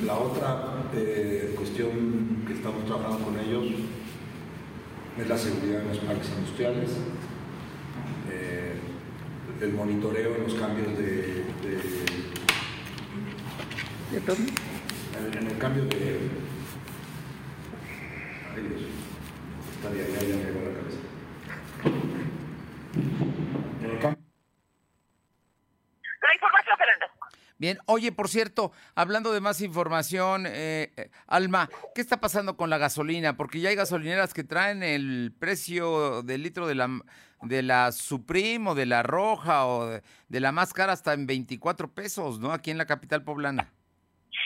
[0.05, 3.65] La otra eh, cuestión que estamos trabajando con ellos
[5.19, 6.91] es la seguridad en los parques industriales,
[8.31, 8.79] eh,
[9.61, 11.45] el monitoreo en los cambios de...
[11.63, 12.15] de,
[14.13, 16.31] en, en el cambio de...
[18.55, 18.83] Ay Dios,
[19.77, 20.99] está bien, ya, ya me llegó la cabeza.
[23.83, 24.25] En el cambio
[26.23, 27.07] La información, Fernando.
[27.59, 32.71] Bien, oye, por cierto, hablando de más información, eh, eh, Alma, ¿qué está pasando con
[32.71, 33.37] la gasolina?
[33.37, 36.89] Porque ya hay gasolineras que traen el precio del litro de la,
[37.45, 41.27] de la Supreme o de la Roja o de, de la más cara hasta en
[41.27, 42.53] 24 pesos, ¿no?
[42.53, 43.73] Aquí en la capital poblana.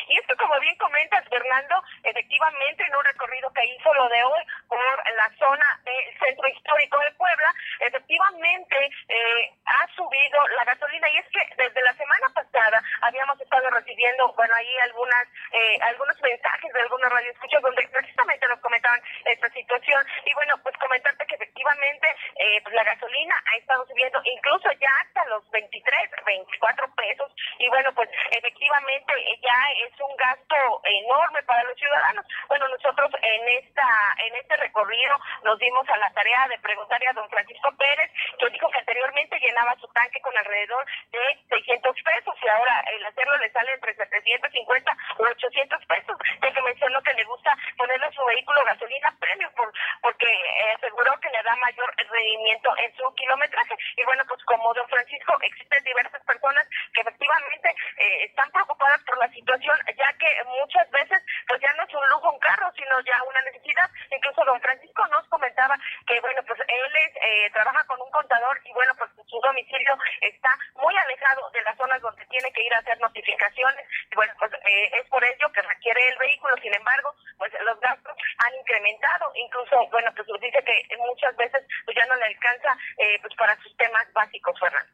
[0.08, 4.42] Y esto, como bien comentas, Fernando, efectivamente en un recorrido que hizo lo de hoy
[4.66, 4.78] por
[5.14, 11.08] la zona del centro histórico de Puebla, efectivamente eh, ha subido la gasolina.
[11.10, 16.20] Y es que desde la semana pasada habíamos estado recibiendo, bueno, ahí algunas eh, algunos
[16.20, 20.04] mensajes de algunos radioescuchas donde precisamente nos comentaban esta situación.
[20.24, 24.90] Y bueno, pues comentarte que efectivamente eh, pues la gasolina ha estado subiendo incluso ya
[25.06, 27.32] hasta los 23, 24 pesos.
[27.58, 32.24] Y bueno, pues efectivamente ya es un gasto enorme para los ciudadanos.
[32.48, 33.86] Bueno, nosotros en esta
[34.18, 38.50] en este recorrido nos dimos a la tarea de preguntarle a don Francisco Pérez, que
[38.50, 43.36] dijo que anteriormente llenaba su tanque con alrededor de 600 pesos y ahora el hacerlo
[43.38, 48.12] le sale entre 750 o 800 pesos, ya que mencionó que le gusta ponerle a
[48.12, 49.72] su vehículo gasolina premium por,
[50.02, 53.74] porque eh, aseguró que le da mayor rendimiento en su kilometraje.
[53.96, 59.18] Y bueno, pues como don Francisco, existen diversas personas que efectivamente eh, están preocupadas por
[59.18, 63.00] la situación, ya que muchas veces pues ya no es un lujo un carro, sino
[63.00, 63.90] ya una necesidad.
[64.10, 68.60] Incluso don Francisco nos comentaba que bueno, pues él es, eh, trabaja con un contador
[68.64, 72.74] y bueno, pues su domicilio está muy alejado de las zonas donde tiene que ir
[72.74, 73.84] a hacer notificaciones.
[74.10, 76.54] Y bueno, pues eh, es por ello que requiere el vehículo.
[76.62, 79.30] Sin embargo, pues los gastos han incrementado.
[79.34, 83.56] Incluso, bueno, pues dice que muchas veces pues ya no le alcanza eh, pues para
[83.62, 84.92] sus temas básicos, Fernando.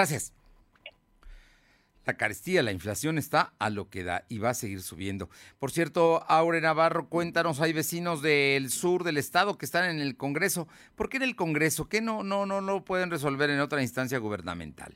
[0.00, 0.32] Gracias.
[2.06, 5.28] La carestía, la inflación está a lo que da y va a seguir subiendo.
[5.58, 10.16] Por cierto, Aure Navarro, cuéntanos, hay vecinos del sur del estado que están en el
[10.16, 10.68] Congreso.
[10.96, 11.90] ¿Por qué en el Congreso?
[11.90, 14.94] ¿Qué no, no, no, no pueden resolver en otra instancia gubernamental?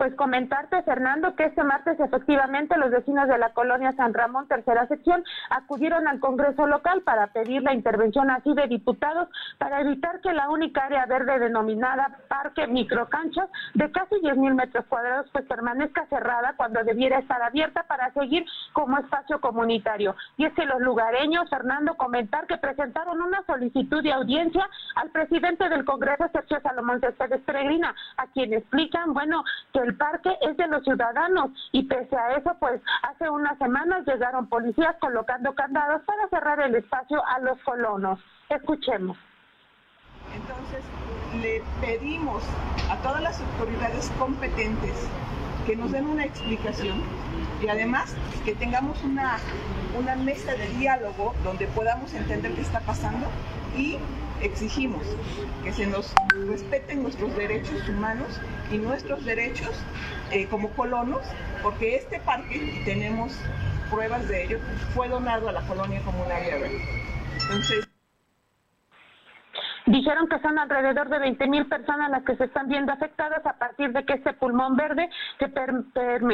[0.00, 4.88] Pues comentarte, Fernando, que este martes efectivamente los vecinos de la colonia San Ramón, tercera
[4.88, 10.32] sección, acudieron al Congreso local para pedir la intervención así de diputados para evitar que
[10.32, 16.06] la única área verde denominada Parque Microcanchas de casi 10 mil metros cuadrados pues permanezca
[16.06, 20.14] cerrada cuando debiera estar abierta para seguir como espacio comunitario.
[20.36, 25.68] Y es que los lugareños, Fernando, comentar que presentaron una solicitud de audiencia al presidente
[25.68, 30.68] del Congreso, Sergio Salomón Céspedes Peregrina, a quien explican, bueno, que el parque es de
[30.68, 36.28] los ciudadanos y pese a eso, pues hace unas semanas llegaron policías colocando candados para
[36.28, 38.20] cerrar el espacio a los colonos.
[38.48, 39.16] Escuchemos.
[40.34, 40.84] Entonces,
[41.42, 42.42] le pedimos
[42.90, 45.08] a todas las autoridades competentes
[45.66, 47.02] que nos den una explicación
[47.62, 49.38] y además que tengamos una,
[49.98, 53.26] una mesa de diálogo donde podamos entender qué está pasando
[53.76, 53.98] y
[54.42, 55.02] exigimos
[55.62, 56.14] que se nos
[56.48, 58.40] respeten nuestros derechos humanos
[58.72, 59.70] y nuestros derechos
[60.30, 61.22] eh, como colonos,
[61.62, 63.32] porque este parque, tenemos
[63.90, 64.58] pruebas de ello,
[64.94, 66.80] fue donado a la colonia como área verde.
[67.42, 67.89] Entonces,
[69.90, 73.54] Dijeron que son alrededor de 20 mil personas las que se están viendo afectadas a
[73.54, 75.72] partir de que este pulmón verde, que per,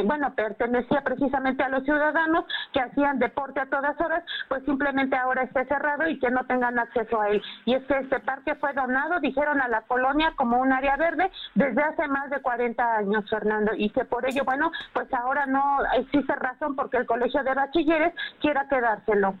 [0.05, 5.41] bueno, pertenecía precisamente a los ciudadanos que hacían deporte a todas horas, pues simplemente ahora
[5.41, 7.41] esté cerrado y que no tengan acceso a él.
[7.65, 11.31] Y es que este parque fue donado, dijeron, a la colonia como un área verde
[11.55, 15.79] desde hace más de 40 años, Fernando, y que por ello, bueno, pues ahora no
[15.97, 19.33] existe razón porque el Colegio de Bachilleres quiera quedárselo.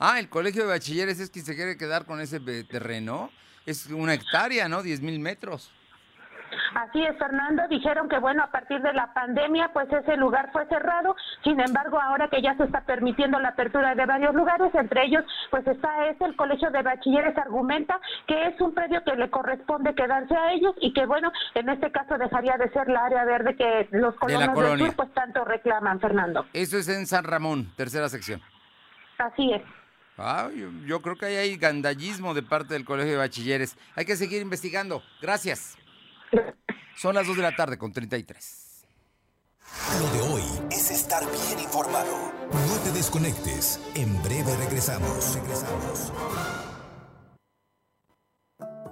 [0.00, 3.30] Ah, el colegio de bachilleres es quien se quiere quedar con ese terreno.
[3.66, 4.82] Es una hectárea, ¿no?
[4.82, 5.72] 10 mil metros.
[6.74, 7.62] Así es, Fernando.
[7.68, 11.16] Dijeron que, bueno, a partir de la pandemia, pues ese lugar fue cerrado.
[11.42, 15.24] Sin embargo, ahora que ya se está permitiendo la apertura de varios lugares, entre ellos,
[15.50, 19.94] pues está ese, el Colegio de Bachilleres argumenta que es un predio que le corresponde
[19.94, 23.56] quedarse a ellos y que, bueno, en este caso dejaría de ser la área verde
[23.56, 26.46] que los colonos del sur, pues tanto reclaman, Fernando.
[26.52, 28.40] Eso es en San Ramón, tercera sección.
[29.18, 29.62] Así es.
[30.16, 30.50] Ah,
[30.86, 33.76] yo, creo que ahí hay gandallismo de parte del Colegio de Bachilleres.
[33.96, 35.02] Hay que seguir investigando.
[35.20, 35.76] Gracias.
[36.96, 38.84] Son las 2 de la tarde con 33.
[40.00, 42.32] Lo de hoy es estar bien informado.
[42.52, 43.80] No te desconectes.
[43.94, 45.34] En breve regresamos.
[45.34, 46.12] Regresamos.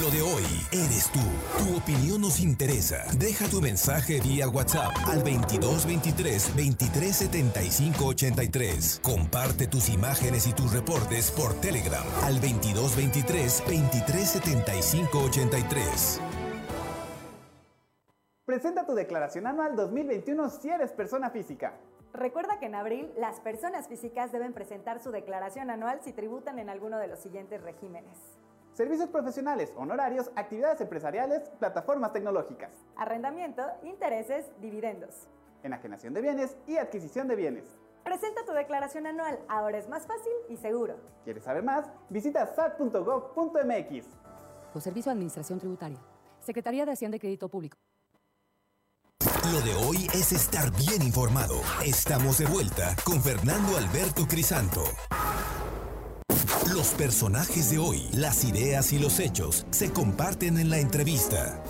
[0.00, 1.20] Lo de hoy eres tú.
[1.56, 3.04] Tu opinión nos interesa.
[3.16, 9.00] Deja tu mensaje vía WhatsApp al 2223 2375 83.
[9.02, 16.20] Comparte tus imágenes y tus reportes por Telegram al 2223 2375 83.
[18.44, 21.78] Presenta tu declaración anual 2021 si eres persona física.
[22.12, 26.68] Recuerda que en abril las personas físicas deben presentar su declaración anual si tributan en
[26.68, 28.43] alguno de los siguientes regímenes.
[28.74, 32.72] Servicios profesionales, honorarios, actividades empresariales, plataformas tecnológicas.
[32.96, 35.28] Arrendamiento, intereses, dividendos.
[35.62, 37.64] Enajenación de bienes y adquisición de bienes.
[38.02, 40.96] Presenta tu declaración anual, ahora es más fácil y seguro.
[41.22, 41.86] ¿Quieres saber más?
[42.10, 44.06] Visita sat.gov.mx.
[44.74, 46.00] O Servicio de Administración Tributaria.
[46.40, 47.76] Secretaría de Hacienda y Crédito Público.
[49.52, 51.60] Lo de hoy es estar bien informado.
[51.84, 54.82] Estamos de vuelta con Fernando Alberto Crisanto.
[56.74, 61.62] Los personajes de hoy, las ideas y los hechos se comparten en la entrevista.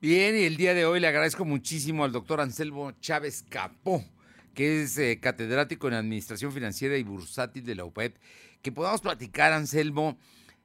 [0.00, 4.02] Bien, y el día de hoy le agradezco muchísimo al doctor Anselmo Chávez Capó,
[4.54, 8.16] que es eh, catedrático en Administración Financiera y Bursátil de la UPEP,
[8.62, 10.16] que podamos platicar, Anselmo,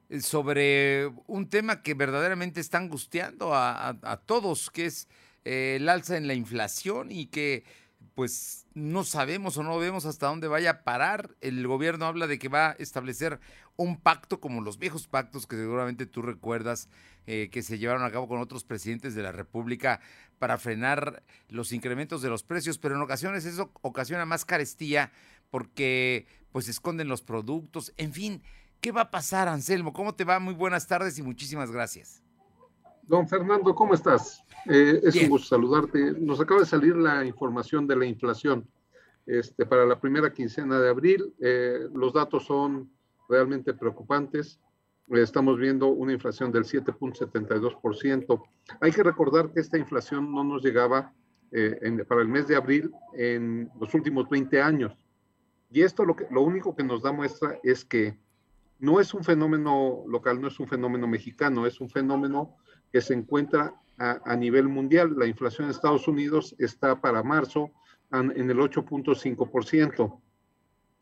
[0.08, 5.08] eh, sobre un tema que verdaderamente está angustiando a, todos, que es
[5.44, 7.64] eh, el alza en la inflación y que
[8.18, 11.36] pues no sabemos o no vemos hasta dónde vaya a parar.
[11.40, 13.38] El gobierno habla de que va a establecer
[13.76, 16.88] un pacto como los viejos pactos que seguramente tú recuerdas
[17.28, 20.00] eh, que se llevaron a cabo con otros presidentes de la República
[20.40, 25.12] para frenar los incrementos de los precios, pero en ocasiones eso ocasiona más carestía
[25.48, 28.42] porque pues esconden los productos, en fin.
[28.80, 29.92] ¿Qué va a pasar, Anselmo?
[29.92, 30.40] ¿Cómo te va?
[30.40, 32.20] Muy buenas tardes y muchísimas gracias.
[33.02, 34.42] Don Fernando, ¿cómo estás?
[34.66, 36.12] Eh, es un gusto saludarte.
[36.18, 38.66] Nos acaba de salir la información de la inflación.
[39.26, 42.90] Este, para la primera quincena de abril, eh, los datos son
[43.28, 44.58] realmente preocupantes.
[45.08, 48.42] Eh, Estamos viendo una inflación del 7.72%.
[48.80, 51.12] Hay que recordar que esta inflación no nos llegaba
[51.50, 54.92] eh, en- para el mes de abril en los últimos 20 años.
[55.70, 58.18] Y esto lo, que, lo único que nos da muestra es que
[58.78, 62.54] no es un fenómeno local, no es un fenómeno mexicano, es un fenómeno
[62.92, 65.14] que se encuentra a, nivel mundial.
[65.16, 67.70] La inflación en Estados Unidos está para marzo
[68.12, 70.20] en el 8.5%.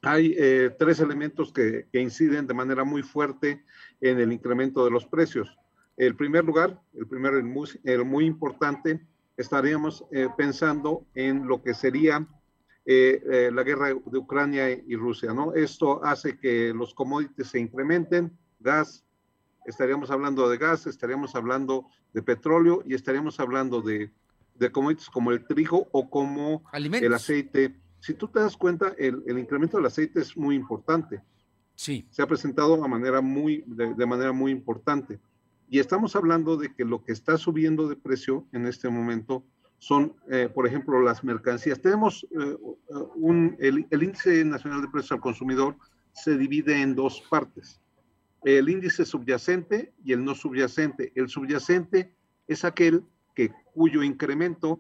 [0.03, 3.65] Hay eh, tres elementos que, inciden de manera muy fuerte
[4.01, 5.57] en el incremento de los precios.
[5.97, 9.01] El primer lugar, el primero, el muy, importante,
[9.37, 12.27] estaríamos eh, pensando en lo que sería
[12.85, 15.55] eh, la guerra de Ucrania y Rusia, ¿no?
[15.55, 19.06] Esto hace que los commodities se incrementen, gas,
[19.67, 24.11] estaríamos hablando de gas, estaríamos hablando de petróleo y estaríamos hablando de,
[24.55, 27.77] de commodities como el trigo o como el aceite.
[28.01, 31.23] Si tú te das cuenta, el, el incremento del aceite es muy importante.
[31.75, 32.07] Sí.
[32.11, 35.19] Se ha presentado a manera muy, de, de manera muy importante.
[35.69, 39.45] Y estamos hablando de que lo que está subiendo de precio en este momento
[39.79, 41.81] son, eh, por ejemplo, las mercancías.
[41.81, 42.57] Tenemos eh,
[43.17, 45.77] un, el, el índice nacional de precios al consumidor
[46.13, 47.81] se divide en dos partes.
[48.47, 51.11] El índice subyacente y el no subyacente.
[51.17, 52.15] El subyacente
[52.47, 53.03] es aquel
[53.35, 54.79] que, cuyo incremento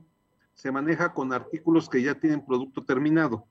[0.54, 3.44] se maneja con artículos que ya tienen producto terminado.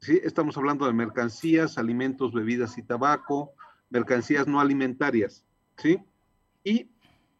[0.00, 0.20] ¿Sí?
[0.24, 3.52] Estamos hablando de mercancías, alimentos, bebidas y tabaco,
[3.88, 5.44] mercancías no alimentarias.
[5.76, 6.00] ¿sí?
[6.64, 6.90] Y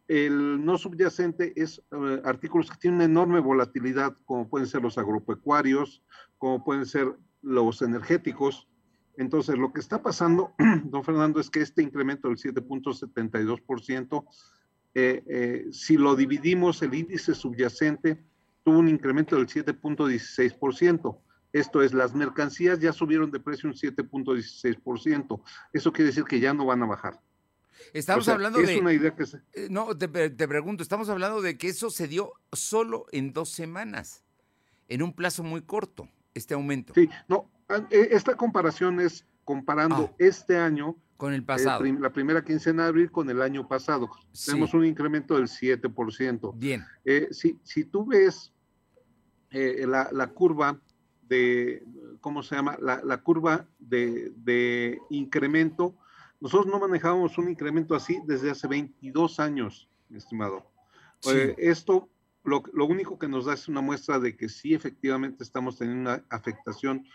[0.07, 4.97] el no subyacente es eh, artículos que tienen una enorme volatilidad, como pueden ser los
[4.97, 6.01] agropecuarios,
[6.37, 8.69] como pueden ser los energéticos.
[9.17, 10.53] Entonces, lo que está pasando,
[10.85, 14.25] don Fernando, es que este incremento del 7.72%,
[14.93, 18.23] eh, eh, si lo dividimos, el índice subyacente
[18.63, 21.17] tuvo un incremento del 7.16%.
[21.53, 25.41] Esto es, las mercancías ya subieron de precio un 7.16%.
[25.73, 27.19] Eso quiere decir que ya no van a bajar.
[27.93, 28.79] Estamos O sea, hablando es de.
[28.79, 32.07] una idea que se- Eh, No, te, te pregunto, estamos hablando de que eso se
[32.07, 34.23] dio solo en dos semanas,
[34.87, 36.93] en un plazo muy corto, este aumento.
[36.93, 37.49] Sí, no,
[37.89, 41.21] esta comparación es comparando este año Ah.
[41.21, 41.83] con el eh, pasado.
[41.83, 44.09] la primera quincena de abril con el año pasado.
[44.31, 44.47] Sí.
[44.47, 46.53] Tenemos un incremento del 7%.
[46.55, 46.83] Bien.
[47.05, 48.51] Eh, si, si tú ves
[49.51, 50.79] eh, la, la curva
[51.27, 51.85] de,
[52.21, 52.75] ¿cómo se llama?
[52.81, 55.95] La, la curva de, de incremento,
[56.39, 60.65] Nosotros no manejábamos un incremento así desde hace 22 años, estimado.
[61.31, 62.09] Eh, esto
[62.43, 66.09] lo, lo, único que nos da es una muestra de que sí efectivamente estamos teniendo
[66.09, 67.05] una afectación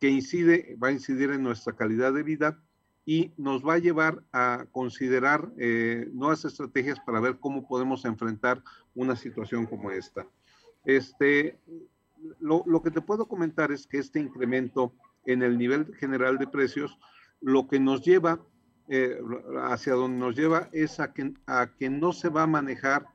[0.00, 2.62] que incide, va a incidir en nuestra calidad de vida
[3.06, 8.62] y nos va a llevar a considerar eh, nuevas estrategias para ver cómo podemos enfrentar
[8.94, 10.26] una situación como esta.
[10.84, 11.58] Este,
[12.40, 14.94] lo, lo, que te puedo comentar es que este incremento
[15.26, 16.98] en el nivel general de precios,
[17.40, 18.40] lo que nos lleva,
[18.88, 19.18] eh,
[19.62, 23.06] hacia donde nos lleva es a que, a que no se va a manejar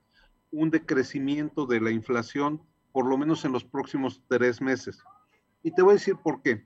[0.52, 2.62] un decrecimiento de la inflación,
[2.92, 5.04] por lo menos en los próximos tres meses.
[5.64, 6.66] Y te voy a decir por qué.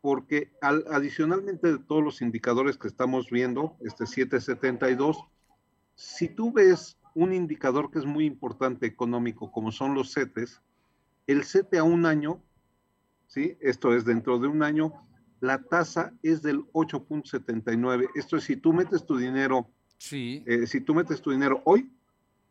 [0.00, 5.24] Porque al, adicionalmente de todos los indicadores que estamos viendo, este 772,
[5.94, 10.60] si tú ves un indicador que es muy importante económico, como son los CETES,
[11.26, 12.42] el CETE a un año,
[13.26, 13.56] ¿sí?
[13.60, 14.92] Esto es dentro de un año,
[15.40, 18.08] la tasa es del 8.79.
[18.14, 19.68] Esto es, si tú metes tu dinero,
[19.98, 20.42] sí.
[20.46, 21.90] Eh, si tú metes tu dinero hoy,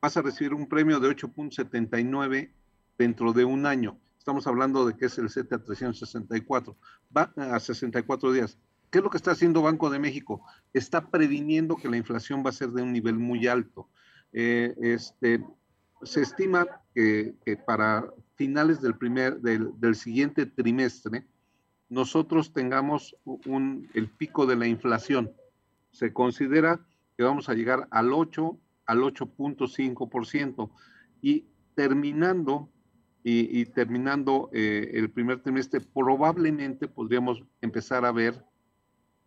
[0.02, 2.52] vas a recibir un premio de 8.79
[2.98, 3.98] dentro de un año.
[4.22, 6.78] Estamos hablando de que es el CETE a 364,
[7.18, 8.56] va a 64 días.
[8.92, 10.46] ¿Qué es lo que está haciendo Banco de México?
[10.74, 13.90] Está previniendo que la inflación va a ser de un nivel muy alto.
[14.32, 15.44] Eh, este,
[16.04, 17.34] se estima que,
[17.66, 21.26] para finales del, primer, del, del, siguiente trimestre,
[21.90, 25.32] nosotros tengamos un, el pico de la inflación.
[25.90, 26.80] Se considera
[27.18, 28.56] que vamos a llegar al 8
[28.86, 30.70] al 8.5%
[31.24, 32.70] y terminando
[33.24, 38.44] y, terminando eh, el primer trimestre probablemente podríamos empezar a ver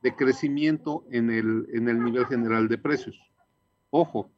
[0.03, 3.19] decrecimiento en el, en el nivel general de precios.
[3.91, 4.31] Ojo,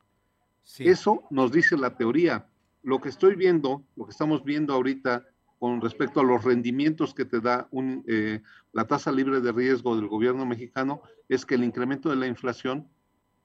[0.79, 2.47] eso nos dice la teoría.
[2.83, 5.27] Lo que estoy viendo, lo que estamos viendo ahorita
[5.59, 8.43] con respecto a los rendimientos que te da un, eh,
[8.73, 12.87] la tasa libre de riesgo del gobierno mexicano, es que el incremento de la inflación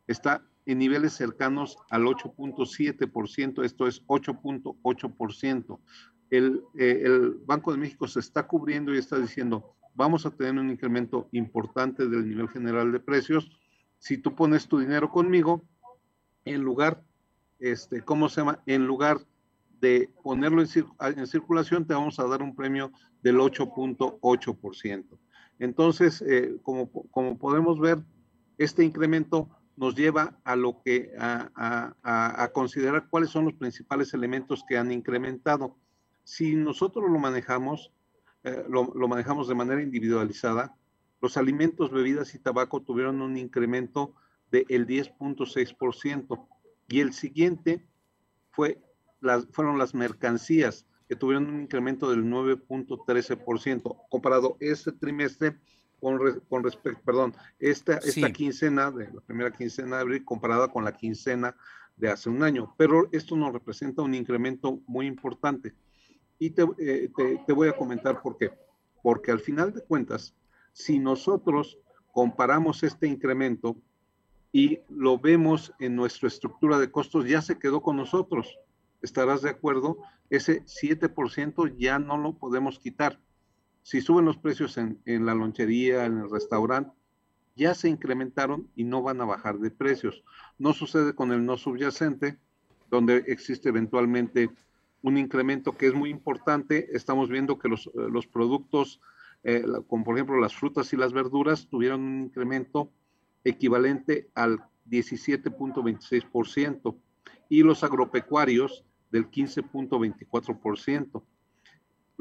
[0.07, 5.79] está en niveles cercanos al 8.7%, esto es 8.8%.
[6.29, 10.61] El, eh, el Banco de México se está cubriendo y está diciendo, vamos a tener
[10.61, 13.51] un incremento importante del nivel general de precios.
[13.97, 15.63] Si tú pones tu dinero conmigo,
[16.45, 17.03] en lugar,
[17.59, 18.61] este, ¿cómo se llama?
[18.65, 19.19] En lugar
[19.79, 20.69] de ponerlo en,
[21.19, 22.91] en circulación, te vamos a dar un premio
[23.21, 25.17] del 8.8%.
[25.59, 27.99] Entonces, eh, como, como podemos ver,
[28.57, 29.49] este incremento
[29.81, 35.75] nos lleva a lo que a, considerar cuáles son los principales elementos que han incrementado.
[36.23, 37.91] Si nosotros lo manejamos,
[38.43, 40.77] eh, lo, manejamos de manera individualizada,
[41.19, 44.13] los alimentos, bebidas y tabaco tuvieron un incremento
[44.51, 46.47] del 10.6%
[46.87, 47.83] y el siguiente
[48.51, 48.79] fue
[49.19, 53.97] las, fueron las mercancías que tuvieron un incremento del 9.13%.
[54.11, 55.57] Comparado este trimestre
[56.01, 60.97] con, respecto, perdón, esta, esta quincena, de la primera quincena de abril comparada con la
[60.97, 61.55] quincena
[61.95, 62.73] de hace un año.
[62.75, 65.75] Pero esto nos representa un incremento muy importante.
[66.39, 67.11] Y te, eh,
[67.45, 68.51] te, voy a comentar por qué.
[69.03, 70.35] Porque al final de cuentas,
[70.73, 71.77] si nosotros
[72.11, 73.77] comparamos este incremento
[74.51, 78.57] y lo vemos en nuestra estructura de costos, ya se quedó con nosotros.
[79.03, 79.97] ¿Estarás de acuerdo?
[80.31, 83.19] Ese 7% ya no lo podemos quitar
[83.83, 86.91] si suben los precios en, la lonchería, en el restaurante,
[87.55, 90.23] ya se incrementaron y no van a bajar de precios.
[90.57, 92.37] No sucede con el no subyacente,
[92.89, 94.49] donde existe eventualmente
[95.01, 96.89] un incremento que es muy importante.
[96.95, 99.01] Estamos viendo que los, eh, productos,
[99.43, 102.91] eh, como por ejemplo las frutas y las verduras, tuvieron un incremento
[103.43, 106.95] equivalente al 17.26%
[107.49, 111.23] y los agropecuarios del 15.24%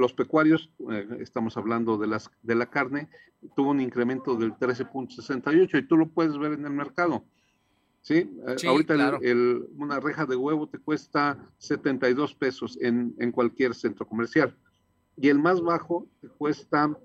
[0.01, 3.09] los pecuarios, eh, estamos hablando de, las, de la carne,
[3.55, 7.24] tuvo un incremento del 13.68 y tú lo puedes ver en el mercado.
[8.01, 8.30] ¿sí?
[8.46, 9.18] Eh, ahorita
[9.76, 14.57] una reja de huevo te cuesta 72 pesos en, en cualquier centro comercial
[15.16, 16.96] y el más bajo te cuesta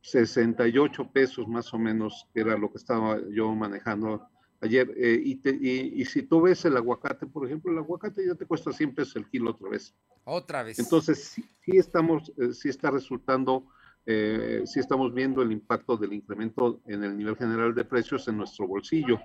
[0.00, 4.26] 68 pesos más o menos, que era lo que estaba yo manejando
[4.64, 4.92] ayer.
[4.96, 8.72] Eh, y, y, si tú ves el aguacate, por ejemplo, el aguacate ya te cuesta
[8.72, 9.94] 100 pesos el kilo otra vez.
[10.24, 10.78] Otra vez.
[10.78, 13.66] Entonces, sí, estamos, eh, sí está resultando,
[14.06, 18.38] eh, sí estamos viendo el impacto del incremento en el nivel general de precios en
[18.38, 19.20] nuestro bolsillo.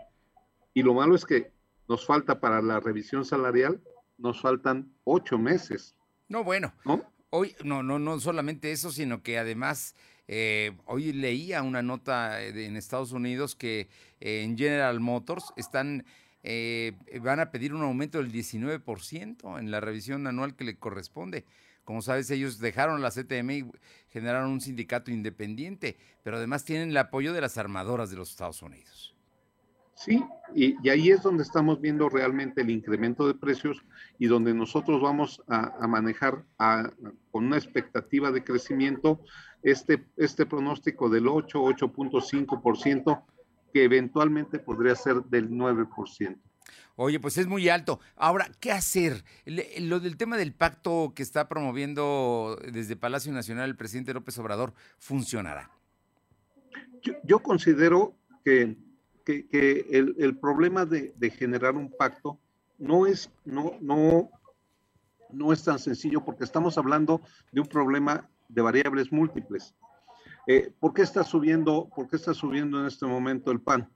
[0.74, 1.52] Y lo malo es que
[1.88, 3.82] nos falta para la revisión salarial,
[4.18, 5.96] nos faltan ocho meses.
[6.28, 6.74] No, bueno.
[6.86, 7.04] ¿no?
[7.32, 9.96] Hoy, no, no, no solamente eso, sino que además
[10.32, 16.06] eh, hoy leía una nota en Estados Unidos que en General Motors están
[16.44, 21.46] eh, van a pedir un aumento del 19% en la revisión anual que le corresponde.
[21.84, 23.72] Como sabes, ellos dejaron la CTM y
[24.10, 28.62] generaron un sindicato independiente, pero además tienen el apoyo de las armadoras de los Estados
[28.62, 29.16] Unidos.
[30.00, 30.24] Sí,
[30.56, 33.84] y, ahí es donde estamos viendo realmente el incremento de precios
[34.18, 36.46] y donde nosotros vamos a, manejar
[37.32, 39.20] con una expectativa de crecimiento
[39.64, 43.24] este, este pronóstico del 8, 8.5%,
[43.74, 46.38] que eventualmente podría ser del 9%.
[47.01, 48.01] Oye, pues es muy alto.
[48.18, 49.24] Ahora, ¿qué hacer?
[49.45, 54.74] Lo del tema del pacto que está promoviendo desde Palacio Nacional el presidente López Obrador,
[54.97, 55.72] ¿funcionará?
[57.24, 58.76] Yo, considero que,
[59.26, 62.38] que, el, problema de, generar un pacto
[62.78, 64.30] no es, no, no,
[65.30, 67.22] no es tan sencillo porque estamos hablando
[67.53, 69.76] de un problema de variables múltiples.
[70.47, 73.88] Eh, ¿Por qué está subiendo, por qué está subiendo en este momento el pan?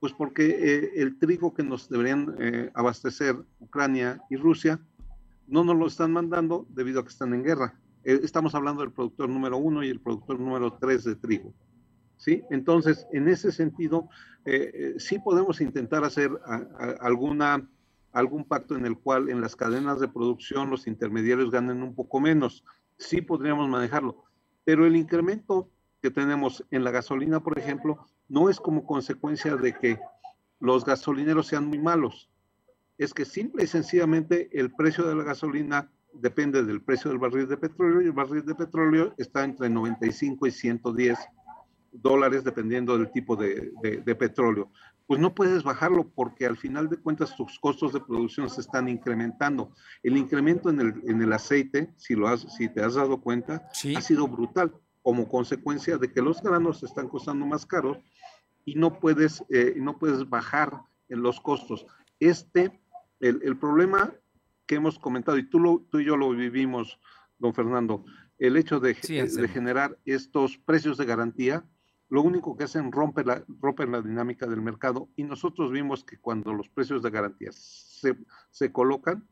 [0.00, 4.80] Pues porque eh, el trigo que nos deberían eh, abastecer Ucrania y Rusia
[5.46, 7.78] no nos lo están mandando debido a que están en guerra.
[8.02, 11.54] estamos hablando del productor número uno y el productor número tres de trigo.
[12.16, 12.42] ¿sí?
[12.50, 14.08] Entonces, en ese sentido,
[14.98, 16.30] sí podemos intentar hacer
[17.00, 17.68] alguna,
[18.12, 22.18] algún pacto en el cual en las cadenas de producción los intermediarios ganen un poco
[22.20, 22.64] menos
[22.98, 24.24] sí podríamos manejarlo.
[24.64, 25.68] Pero el incremento
[26.00, 30.00] que tenemos en la gasolina, por ejemplo, no es como consecuencia de que
[30.60, 32.30] los gasolineros sean muy malos.
[32.98, 37.48] Es que simple y sencillamente el precio de la gasolina depende del precio del barril
[37.48, 41.18] de petróleo y el barril de petróleo está entre 95 y 110
[41.92, 44.70] dólares dependiendo del tipo de, de petróleo
[45.12, 48.88] pues no puedes bajarlo porque al final de cuentas tus costos de producción se están
[48.88, 49.74] incrementando.
[50.02, 53.68] El incremento en el, en el aceite, si, lo has, si te has dado cuenta,
[53.94, 57.98] ha sido brutal como consecuencia de que los granos están costando más caros
[58.64, 61.84] y no puedes, eh, no puedes bajar en los costos.
[62.18, 62.80] Este,
[63.20, 64.14] el, el, problema
[64.64, 66.98] que hemos comentado, y tú, lo, tú y yo lo vivimos,
[67.36, 68.06] don Fernando,
[68.38, 71.66] el hecho de, de generar estos precios de garantía,
[72.12, 76.18] lo único que hacen romper la, romper la dinámica del mercado y nosotros vimos que
[76.18, 78.18] cuando los precios de garantías se,
[78.50, 79.26] se colocan,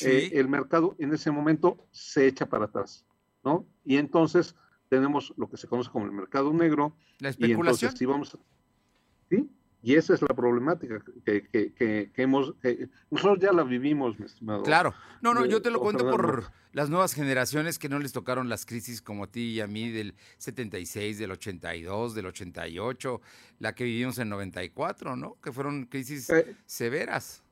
[0.00, 3.04] eh, el mercado en ese momento se echa para atrás,
[3.44, 3.66] ¿no?
[3.84, 4.56] Y entonces
[4.88, 6.96] tenemos lo que se conoce como el mercado negro.
[7.18, 7.92] La especulación.
[8.00, 8.38] Y vamos, ¿sí?
[9.80, 12.54] Y esa es la problemática que, que, que, hemos,
[13.10, 14.64] nosotros ya la vivimos, mi estimado.
[14.64, 18.48] Claro, no, no, yo te lo cuento por las nuevas generaciones que no les tocaron
[18.48, 23.20] las crisis como a ti y a mí del 76, del 82, del 88,
[23.60, 25.36] la que vivimos en 94, ¿no?
[25.40, 27.44] Que fueron crisis eh, severas.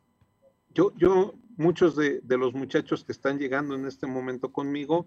[0.75, 5.07] Yo, yo, muchos de, de los muchachos que están llegando en este momento conmigo,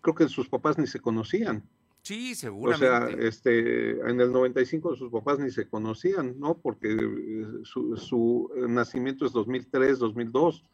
[0.00, 1.62] creo que sus papás ni se conocían.
[2.02, 2.88] Sí, seguramente.
[2.88, 6.58] O sea, este, en el 95 sus papás ni se conocían, ¿no?
[6.58, 10.64] Porque eh, su, su nacimiento es 2003, 2002.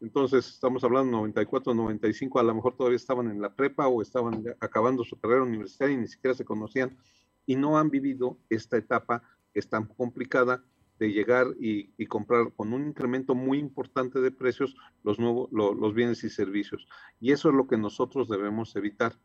[0.00, 4.44] Entonces, estamos hablando 94, 95, a lo mejor todavía estaban en la prepa o estaban
[4.60, 6.98] acabando su carrera universitaria y ni siquiera se conocían
[7.46, 9.22] y no han vivido esta etapa
[9.52, 10.62] que es tan complicada
[10.98, 15.94] de llegar y, y, comprar con un incremento muy importante de precios los, nuevos, los
[15.94, 16.86] bienes y servicios.
[17.20, 19.18] Y eso es lo que nosotros debemos evitar.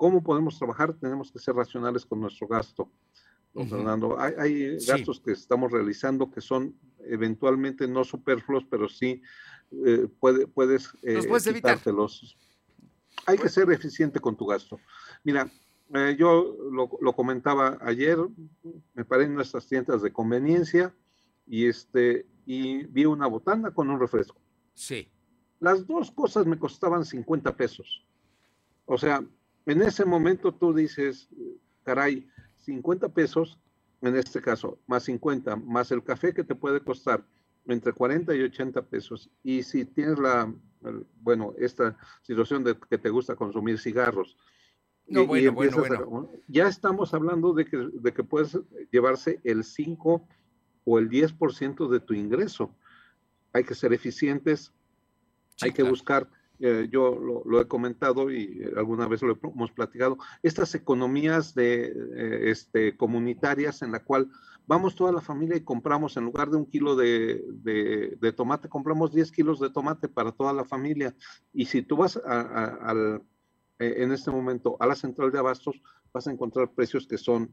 [0.00, 0.94] ¿Cómo podemos trabajar?
[0.94, 2.90] Tenemos que ser racionales con nuestro gasto.
[3.52, 9.20] Don Fernando, hay, gastos que estamos realizando que son eventualmente no superfluos, pero sí
[9.84, 12.34] eh, puede, puedes, eh, puedes quitártelos.
[13.26, 14.80] Hay que ser eficiente con tu gasto.
[15.22, 15.52] Mira,
[15.92, 18.16] eh, yo lo, lo, comentaba ayer,
[18.94, 20.94] me paré en nuestras tiendas de conveniencia
[21.46, 24.40] y, este, y vi una botana con un refresco.
[24.72, 25.10] Sí.
[25.58, 28.06] Las dos cosas me costaban 50 pesos.
[28.86, 29.22] O sea,
[29.70, 31.28] en ese momento tú dices,
[31.84, 33.58] caray, 50 pesos,
[34.02, 37.24] en este caso, más 50, más el café que te puede costar
[37.66, 39.30] entre 40 y 80 pesos.
[39.42, 40.52] Y si tienes la,
[41.20, 44.36] bueno, esta situación de que te gusta consumir cigarros,
[45.06, 46.30] no, bueno, bueno, bueno.
[46.46, 48.58] ya estamos hablando de que, de que puedes
[48.92, 50.28] llevarse el 5
[50.84, 52.74] o el 10% de tu ingreso.
[53.52, 54.72] Hay que ser eficientes,
[55.60, 56.28] hay que buscar
[56.60, 62.50] eh, yo lo, he comentado y alguna vez lo hemos platicado, estas economías de, eh,
[62.50, 64.30] este, comunitarias en la cual
[64.66, 67.42] vamos toda la familia y compramos, en lugar de un kilo de,
[68.20, 71.14] de, tomate, compramos 10 kilos de tomate para toda la familia.
[71.52, 73.22] Y si tú vas al,
[73.78, 75.82] eh, en este momento a la central de abastos,
[76.12, 77.52] vas a encontrar precios que son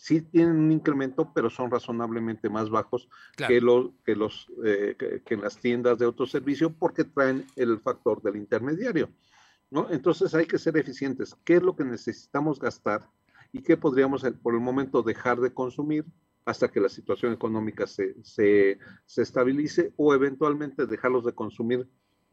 [0.00, 5.34] sí tienen un incremento, pero son razonablemente más bajos que, los, que, los, eh, que,
[5.34, 9.10] en las tiendas de autoservicio porque traen el factor del intermediario.
[9.70, 9.90] ¿no?
[9.90, 11.36] Entonces hay que ser eficientes.
[11.44, 13.08] ¿Qué es lo que necesitamos gastar
[13.52, 16.04] y qué podríamos eh, por el momento dejar de consumir
[16.44, 21.86] hasta que la situación económica se, se, se estabilice o eventualmente dejarlos de consumir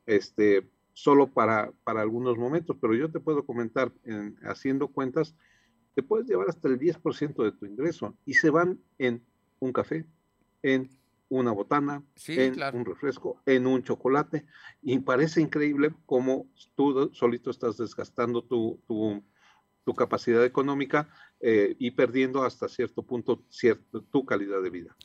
[0.06, 2.78] este, solo para, para algunos momentos?
[2.80, 5.36] Pero yo te puedo comentar, en, haciendo cuentas,
[5.96, 9.26] te puedes llevar hasta el 10% de tu ingreso y se van en
[9.60, 10.06] un café,
[10.62, 10.90] en
[11.30, 14.46] una botana, en un refresco, en un chocolate.
[14.82, 19.24] Y parece increíble cómo tú solito estás desgastando tu, tu,
[19.96, 21.08] capacidad económica
[21.40, 24.96] eh, y perdiendo hasta cierto punto cierto, tu calidad de vida.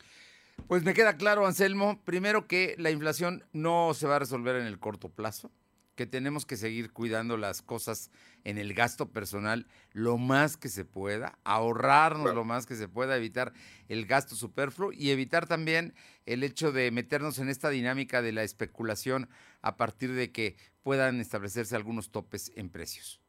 [0.67, 4.67] Pues me queda claro, Anselmo, primero que la inflación no se va a resolver en
[4.67, 5.49] el corto plazo
[5.95, 8.11] que tenemos que seguir cuidando las cosas
[8.43, 13.15] en el gasto personal lo más que se pueda, ahorrarnos lo más que se pueda,
[13.15, 13.53] evitar
[13.87, 15.93] el gasto superfluo y evitar también
[16.25, 19.29] el hecho de meternos en esta dinámica de la especulación
[19.61, 23.20] a partir de que puedan establecerse algunos topes en precios.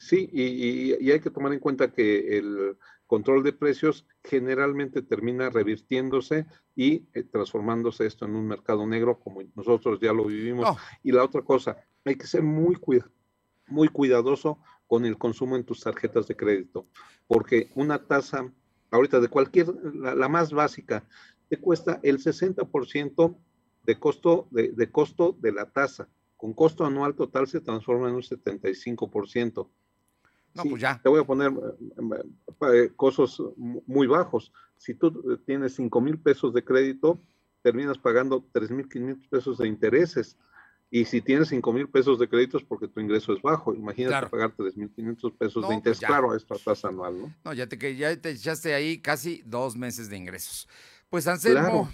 [0.00, 6.46] Sí, y, hay que tomar en cuenta que el control de precios generalmente termina revirtiéndose
[6.74, 10.74] y eh, transformándose esto en un mercado negro como nosotros ya lo vivimos.
[11.02, 11.76] Y la otra cosa,
[12.06, 12.78] hay que ser muy,
[13.66, 16.86] muy cuidadoso con el consumo en tus tarjetas de crédito,
[17.26, 18.50] porque una tasa,
[18.90, 21.06] ahorita de cualquier, la, más básica,
[21.50, 23.36] te cuesta el 60%
[23.82, 26.08] de costo de, de costo de la tasa.
[26.38, 29.68] Con costo anual total se transforma en un 75%.
[30.54, 31.00] No, pues ya.
[31.02, 34.52] Te voy a poner eh, eh, costos muy bajos.
[34.76, 37.20] Si tú tienes 5 mil pesos de crédito,
[37.62, 40.36] terminas pagando 3 mil 500 pesos de intereses.
[40.92, 43.72] Y si tienes 5 mil pesos de crédito es porque tu ingreso es bajo.
[43.74, 46.00] Imagínate pagar 3 mil 500 pesos de pues interés.
[46.00, 47.34] claro, esta tasa anual, ¿no?
[47.44, 50.68] No, ya te, ya te echaste ahí casi dos meses de ingresos.
[51.08, 51.88] Pues Anselmo,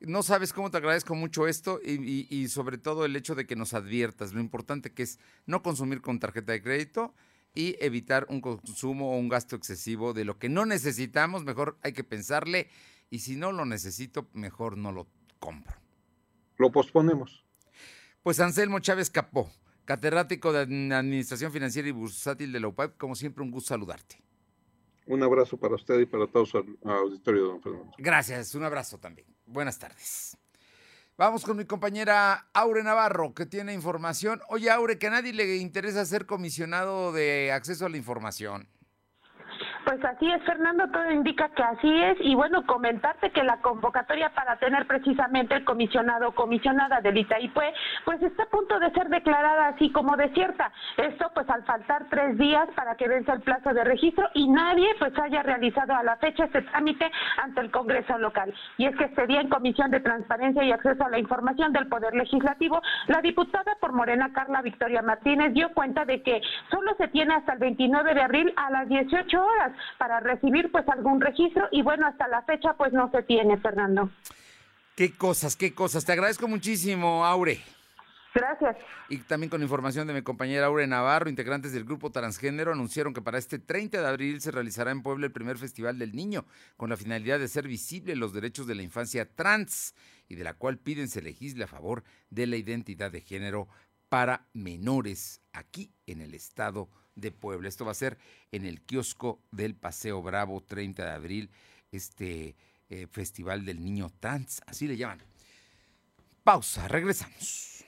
[0.00, 3.54] no sabes cómo te agradezco mucho esto y, y sobre todo el hecho de que
[3.54, 7.14] nos adviertas lo importante que es no consumir con tarjeta de crédito
[7.56, 11.94] y evitar un consumo o un gasto excesivo de lo que no necesitamos, mejor hay
[11.94, 12.68] que pensarle
[13.10, 15.08] y si no lo necesito, mejor no lo
[15.40, 15.74] compro.
[16.58, 17.44] Lo posponemos.
[18.22, 19.50] Pues Anselmo Chávez Capó,
[19.86, 20.60] catedrático de
[20.94, 24.22] Administración Financiera y Bursátil de la UPAP, como siempre un gusto saludarte.
[25.06, 27.92] Un abrazo para usted y para todo su auditorio, don Fernando.
[27.96, 29.28] Gracias, un abrazo también.
[29.46, 30.36] Buenas tardes.
[31.18, 34.42] Vamos con mi compañera Aure Navarro, que tiene información.
[34.50, 38.68] Oye, Aure, que a nadie le interesa ser comisionado de acceso a la información.
[39.86, 42.18] Pues así es, Fernando, todo indica que así es.
[42.20, 47.72] Y bueno, comentarte que la convocatoria para tener precisamente el comisionado o comisionada del Itaipue,
[48.04, 50.72] pues está a punto de ser declarada así como desierta.
[50.96, 54.88] Esto pues al faltar tres días para que vence el plazo de registro y nadie
[54.98, 57.08] pues haya realizado a la fecha este trámite
[57.40, 58.52] ante el Congreso local.
[58.78, 61.86] Y es que este día en Comisión de Transparencia y Acceso a la Información del
[61.86, 66.40] Poder Legislativo, la diputada por Morena Carla Victoria Martínez dio cuenta de que
[66.72, 70.88] solo se tiene hasta el 29 de abril a las 18 horas para recibir pues
[70.88, 74.10] algún registro y bueno, hasta la fecha pues no se tiene, Fernando.
[74.94, 76.04] Qué cosas, qué cosas.
[76.04, 77.60] Te agradezco muchísimo, Aure.
[78.36, 78.76] Gracias.
[79.08, 83.22] Y también con información de mi compañera Aure Navarro, integrantes del grupo Transgénero anunciaron que
[83.22, 86.44] para este 30 de abril se realizará en Puebla el primer Festival del Niño,
[86.76, 89.94] con la finalidad de ser visible los derechos de la infancia trans
[90.28, 93.68] y de la cual piden se legisle a favor de la identidad de género
[94.10, 97.68] para menores aquí en el estado de Puebla.
[97.68, 98.18] Esto va a ser
[98.52, 101.50] en el kiosco del Paseo Bravo, 30 de abril,
[101.90, 102.56] este
[102.88, 105.22] eh, Festival del Niño Trans, así le llaman.
[106.44, 107.84] Pausa, regresamos.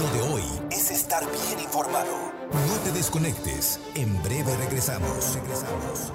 [0.00, 2.32] Lo de hoy es estar bien informado.
[2.52, 3.80] No te desconectes.
[3.96, 5.34] En breve regresamos.
[5.34, 6.12] Regresamos.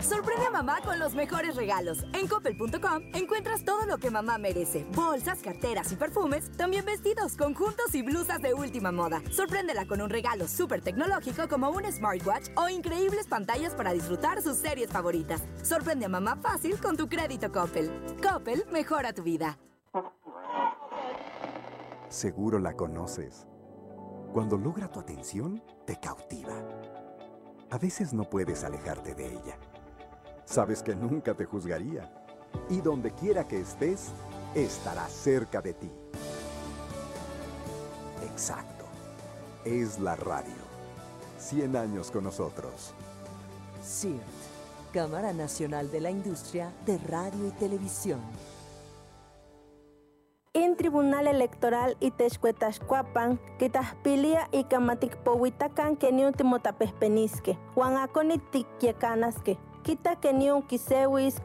[0.00, 2.04] Sorprende a mamá con los mejores regalos.
[2.12, 4.84] En coppel.com encuentras todo lo que mamá merece.
[4.94, 9.22] Bolsas, carteras y perfumes, también vestidos, conjuntos y blusas de última moda.
[9.30, 14.56] Sorpréndela con un regalo súper tecnológico como un smartwatch o increíbles pantallas para disfrutar sus
[14.56, 15.42] series favoritas.
[15.62, 17.90] Sorprende a mamá fácil con tu crédito Coppel.
[18.22, 19.58] Coppel mejora tu vida.
[22.08, 23.46] Seguro la conoces.
[24.32, 26.54] Cuando logra tu atención, te cautiva
[27.70, 29.56] a veces no puedes alejarte de ella.
[30.44, 32.10] Sabes que nunca te juzgaría
[32.68, 34.08] y donde quiera que estés,
[34.54, 35.90] estará cerca de ti.
[38.24, 38.84] Exacto.
[39.64, 40.70] Es la radio.
[41.38, 42.92] 100 años con nosotros.
[43.82, 44.20] CIRT,
[44.92, 48.20] Cámara Nacional de la Industria de Radio y Televisión.
[50.76, 56.24] Tribunal Electoral Itexcuetachcuapan, Quitaspilia y Camaticpohuitacan que ni
[57.74, 59.58] Juan Aconitikyekanasque.
[59.82, 60.62] Quita que ni un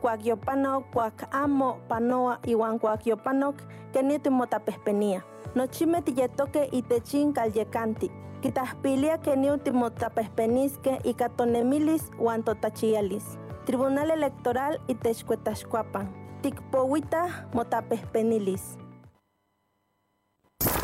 [0.01, 3.55] cuagyopanoc, cuac amo, panoa, y Juan cuagyopanoc,
[3.93, 5.25] que ni último tapespenia.
[5.55, 8.11] Nochime tilletoque y techin calyecanti.
[8.41, 13.39] Quitaspilia que ni último tapespeniske y catonemilis, Juan totachialis.
[13.65, 16.13] Tribunal Electoral Itexcuetachcuapan.
[16.41, 18.77] Tikpowita motapespenilis.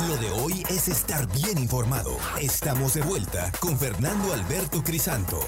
[0.07, 2.17] Lo de hoy es estar bien informado.
[2.39, 5.39] Estamos de vuelta con Fernando Alberto Crisanto.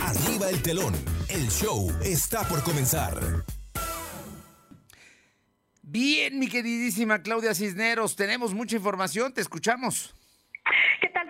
[0.00, 0.94] Arriba el telón.
[1.28, 3.44] El show está por comenzar.
[5.82, 10.14] Bien, mi queridísima Claudia Cisneros, tenemos mucha información, te escuchamos.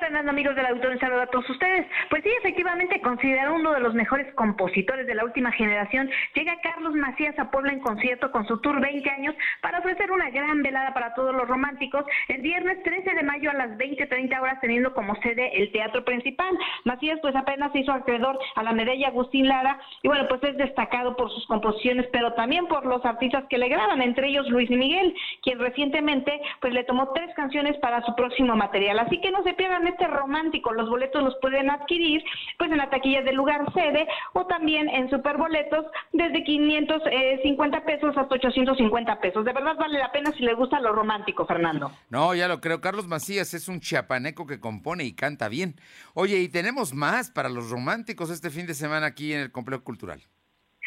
[0.06, 0.94] ¿Qué tal, Fernando, amigos del auditorio?
[0.94, 1.84] Un saludo a todos ustedes.
[2.10, 6.94] Pues sí, efectivamente, considerado uno de los mejores compositores de la última generación, llega Carlos
[6.94, 10.94] Macías a Puebla en concierto con su tour 20 años para ofrecer una gran velada
[10.94, 15.16] para todos los románticos el viernes 13 de mayo a las 20.30 horas, teniendo como
[15.22, 16.56] sede el teatro principal.
[16.84, 20.56] Macías, pues apenas se hizo acreedor a la medalla Agustín Lara y bueno, pues es
[20.56, 24.70] destacado por sus composiciones, pero también por los artistas que le graban, entre ellos Luis
[24.70, 29.00] Miguel, quien recientemente pues le tomó tres canciones para su próximo material.
[29.00, 30.72] Así que no se pierdan este romántico.
[30.72, 32.22] Los boletos los pueden adquirir
[32.58, 38.34] pues en la taquilla del lugar sede o también en superboletos desde 550 pesos hasta
[38.34, 39.44] 850 pesos.
[39.44, 41.90] De verdad vale la pena si le gusta lo romántico, Fernando.
[42.10, 42.80] No, ya lo creo.
[42.80, 45.76] Carlos Macías es un chiapaneco que compone y canta bien.
[46.14, 49.82] Oye, y tenemos más para los románticos este fin de semana aquí en el Complejo
[49.82, 50.22] Cultural.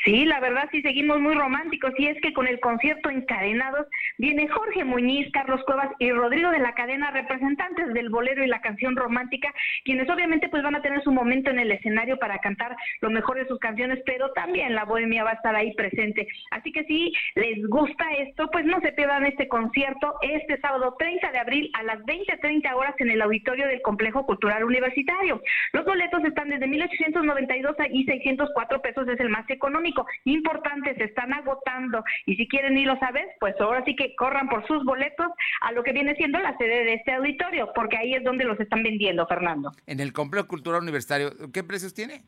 [0.10, 3.86] Sí, la verdad sí seguimos muy románticos y es que con el concierto Encadenados
[4.18, 8.60] viene Jorge Muñiz, Carlos Cuevas y Rodrigo de la cadena, representantes del bolero y la
[8.60, 9.54] canción romántica,
[9.86, 13.38] quienes obviamente pues van a tener su momento en el escenario para cantar lo mejor
[13.38, 16.28] de sus canciones, pero también la bohemia va a estar ahí presente.
[16.50, 21.32] Así que si les gusta esto, pues no se pierdan este concierto este sábado 30
[21.32, 25.40] de abril a las 20:30 horas en el auditorio del Complejo Cultural Universitario.
[25.72, 31.34] Los boletos están desde 1892 y 604 pesos es el más económico importante, se están
[31.34, 35.28] agotando y si quieren irlo a saber, pues ahora sí que corran por sus boletos
[35.62, 38.60] a lo que viene siendo la sede de este auditorio, porque ahí es donde los
[38.60, 39.72] están vendiendo, Fernando.
[39.88, 42.24] En el Complejo Cultural Universitario, ¿qué precios tiene?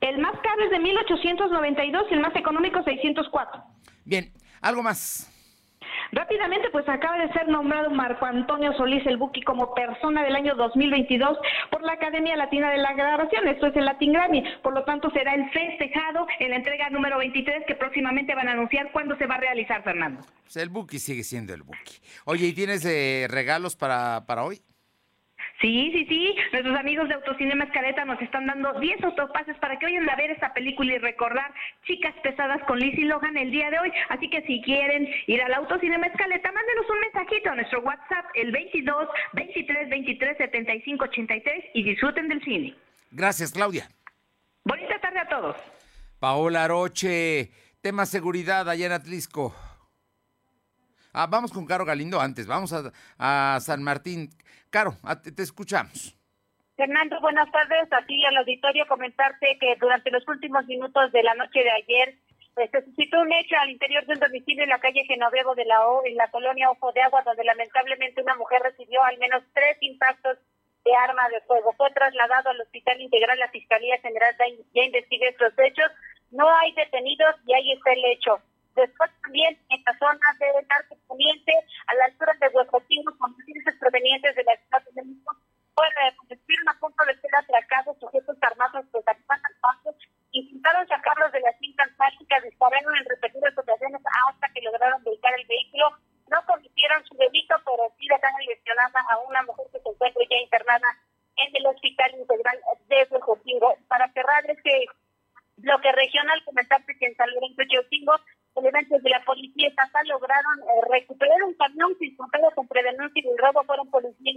[0.00, 3.62] El más caro es de 1892 y el más económico 604.
[4.04, 5.34] Bien, algo más.
[6.12, 10.54] Rápidamente, pues acaba de ser nombrado Marco Antonio Solís el Buki como persona del año
[10.54, 11.38] 2022
[11.70, 15.10] por la Academia Latina de la Grabación, esto es el Latin Grammy, por lo tanto
[15.10, 19.26] será el festejado en la entrega número 23 que próximamente van a anunciar cuándo se
[19.26, 20.22] va a realizar, Fernando.
[20.42, 21.98] Pues el Buki sigue siendo el Buki.
[22.24, 24.60] Oye, ¿y tienes eh, regalos para, para hoy?
[25.60, 26.36] Sí, sí, sí.
[26.52, 30.30] Nuestros amigos de Autocinema Escaleta nos están dando 10 autopases para que vayan a ver
[30.30, 31.52] esta película y recordar
[31.84, 33.92] Chicas Pesadas con Lizzie Logan el día de hoy.
[34.08, 38.52] Así que si quieren ir al Autocinema Escaleta, mándenos un mensajito a nuestro WhatsApp, el
[38.52, 42.76] 22 23 23 75 83 y disfruten del cine.
[43.10, 43.88] Gracias, Claudia.
[44.62, 45.56] Bonita tarde a todos.
[46.20, 47.50] Paola Roche,
[47.80, 49.56] tema seguridad allá en Atlisco.
[51.12, 54.30] Ah, vamos con Caro Galindo antes, vamos a, a San Martín.
[54.70, 54.92] Caro,
[55.22, 56.14] te, escuchamos.
[56.76, 57.88] Fernando, buenas tardes.
[57.92, 62.14] Aquí al auditorio comentarte que durante los últimos minutos de la noche de ayer
[62.54, 65.64] pues, se suscitó un hecho al interior de un domicilio en la calle Genovevo de
[65.64, 69.42] la O, en la colonia Ojo de Agua, donde lamentablemente una mujer recibió al menos
[69.54, 70.38] tres impactos
[70.84, 71.72] de arma de fuego.
[71.76, 73.38] Fue trasladado al Hospital Integral.
[73.38, 74.34] La Fiscalía General
[74.74, 75.90] ya investiga estos hechos.
[76.30, 78.42] No hay detenidos y ahí está el hecho.
[78.78, 81.52] Después también en la zona del Arco Poniente,
[81.88, 85.36] a la altura de Huecotingo, con ciencias provenientes de la Ciudad de México,
[85.74, 85.90] pues,
[86.30, 89.96] estuvieron a punto de ser atracados sujetos armados que salían al paso,
[90.30, 94.00] intentaron sacarlos de la cinta asfáltica, dispararon en repetidas ocasiones
[94.30, 95.98] hasta que lograron volcar el vehículo.
[96.30, 100.36] No cometieron su delito, pero sí dejaron lesionada a una mujer que se encuentra ya
[100.38, 100.88] internada
[101.34, 103.74] en el Hospital Integral de Huecotingo.
[103.88, 104.86] Para cerrar este
[105.56, 108.14] bloque regional, comentarte que en San Lorenzo Chiotingo
[108.58, 113.36] elementos de la policía estatal lograron eh, recuperar un camión sin contado con denuncia y
[113.36, 114.36] robo fueron policías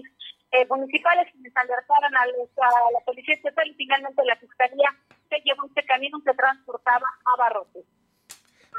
[0.51, 4.89] eh, municipales quienes alertaron a, los, a, la policía estatal y finalmente la fiscalía
[5.29, 7.85] se llevó este camión que transportaba a Barrotes.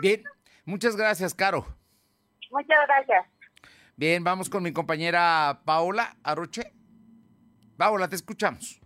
[0.01, 0.23] Bien,
[0.65, 1.65] muchas gracias, Caro.
[2.51, 3.27] Muchas gracias.
[3.97, 6.73] Bien, vamos con mi compañera Paola Aroche.
[7.77, 8.82] Paola, te escuchamos.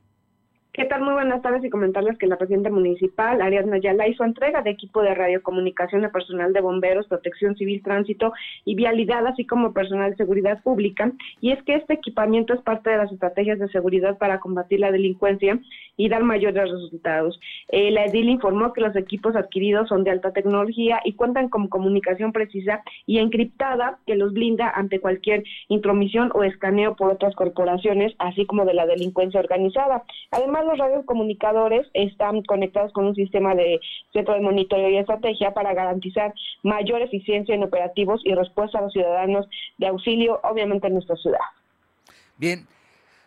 [0.76, 1.00] ¿Qué tal?
[1.00, 5.00] Muy buenas tardes y comentarles que la presidenta municipal, Ariadna Ayala, hizo entrega de equipo
[5.00, 8.34] de radiocomunicación de personal de bomberos, protección civil, tránsito
[8.66, 11.12] y vialidad, así como personal de seguridad pública.
[11.40, 14.92] Y es que este equipamiento es parte de las estrategias de seguridad para combatir la
[14.92, 15.58] delincuencia
[15.96, 17.40] y dar mayores resultados.
[17.68, 21.68] Eh, la EDIL informó que los equipos adquiridos son de alta tecnología y cuentan con
[21.68, 28.14] comunicación precisa y encriptada que los blinda ante cualquier intromisión o escaneo por otras corporaciones,
[28.18, 30.02] así como de la delincuencia organizada.
[30.30, 33.80] Además, los radiocomunicadores están conectados con un sistema de
[34.12, 38.92] centro de monitoreo y estrategia para garantizar mayor eficiencia en operativos y respuesta a los
[38.92, 39.46] ciudadanos
[39.78, 41.40] de auxilio, obviamente en nuestra ciudad.
[42.36, 42.66] Bien,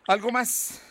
[0.07, 0.88] ¿algo más?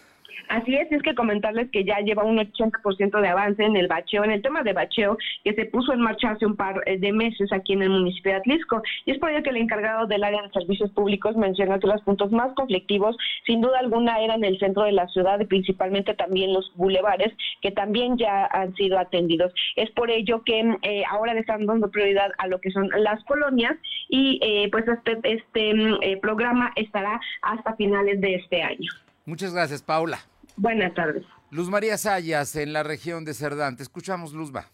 [0.49, 4.25] Así es, es que comentarles que ya lleva un 80% de avance en el bacheo,
[4.25, 7.13] en el tema de bacheo que se puso en marcha hace un par eh, de
[7.13, 8.83] meses aquí en el municipio de Atlisco.
[9.05, 12.01] Y es por ello que el encargado del área de servicios públicos menciona que los
[12.03, 16.55] puntos más conflictivos, sin duda alguna, eran el centro de la ciudad y principalmente también
[16.55, 19.53] los bulevares, que también ya han sido atendidos.
[19.77, 23.23] Es por ello que eh, ahora le están dando prioridad a lo que son las
[23.25, 23.77] colonias
[24.09, 28.91] y eh, pues este, este mm, programa estará hasta finales de este año.
[29.27, 30.19] Muchas gracias, Paula.
[30.59, 31.25] Buenas tardes.
[31.51, 33.77] Luz María Sayas, en la región de Cerdán.
[33.77, 34.67] Te escuchamos, Luzma.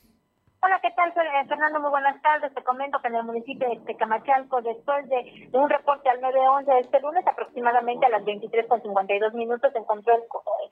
[1.05, 1.81] Hola, ¿qué tal, eh, Fernando?
[1.81, 2.55] Muy buenas tardes.
[2.55, 7.01] Te comento que en el municipio de Tecamachalco, después de, un reporte al 911 este
[7.01, 10.15] lunes, aproximadamente a las 23.52 minutos, se, encontró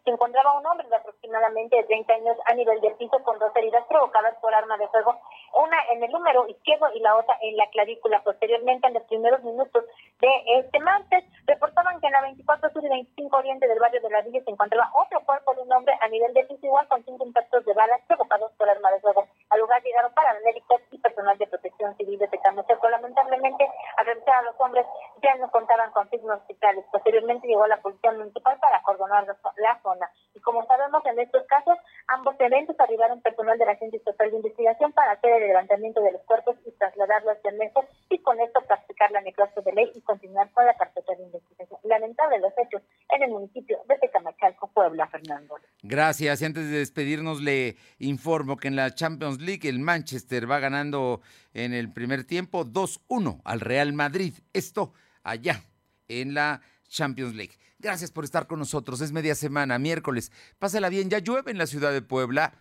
[0.03, 3.55] se encontraba un hombre de aproximadamente de 30 años a nivel del piso con dos
[3.57, 5.21] heridas provocadas por arma de fuego,
[5.53, 8.23] una en el número izquierdo y la otra en la clavícula.
[8.25, 9.85] Posteriormente, en los primeros minutos
[10.19, 10.31] de
[10.61, 14.23] este martes, reportaban que en la 24 sur y 25 oriente del barrio de la
[14.23, 17.27] Villa se encontraba otro cuerpo de un hombre a nivel del piso igual con cinco
[17.27, 19.27] impactos de balas provocados por arma de fuego.
[19.53, 22.89] Al lugar llegaron paramédicos y personal de protección civil de Tecamaseco.
[22.89, 24.87] Lamentablemente, al revisar a los hombres,
[25.23, 26.87] ya no contaban con signos hospitales.
[26.91, 30.11] Posteriormente llegó la policía municipal para acordonar la zona.
[30.33, 31.77] Y como sabemos, en estos casos,
[32.09, 36.13] ambos eventos arribaron personal de la Agencia Estatal de Investigación para hacer el levantamiento de
[36.13, 40.01] los cuerpos y trasladarlos hacia México y con esto practicar la necropsia de ley y
[40.01, 41.79] continuar con la carpeta de investigación.
[41.83, 42.81] Lamentable los hechos
[43.15, 45.57] en el municipio de Tecamachalco, Puebla, Fernando.
[45.83, 46.41] Gracias.
[46.41, 51.21] Y antes de despedirnos, le informo que en la Champions League el Manchester va ganando
[51.53, 54.35] en el primer tiempo 2-1 al Real Madrid.
[54.53, 54.93] Esto
[55.23, 55.63] allá
[56.09, 57.55] en la Champions League.
[57.79, 59.01] Gracias por estar con nosotros.
[59.01, 60.31] Es media semana, miércoles.
[60.59, 61.11] Pásala bien.
[61.11, 62.55] Ya llueve en la ciudad de Puebla.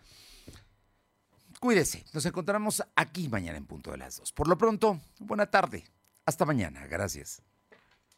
[1.60, 2.04] Cuídese.
[2.12, 4.32] Nos encontramos aquí mañana en punto de las dos.
[4.32, 5.84] Por lo pronto, buena tarde.
[6.26, 6.86] Hasta mañana.
[6.88, 7.42] Gracias.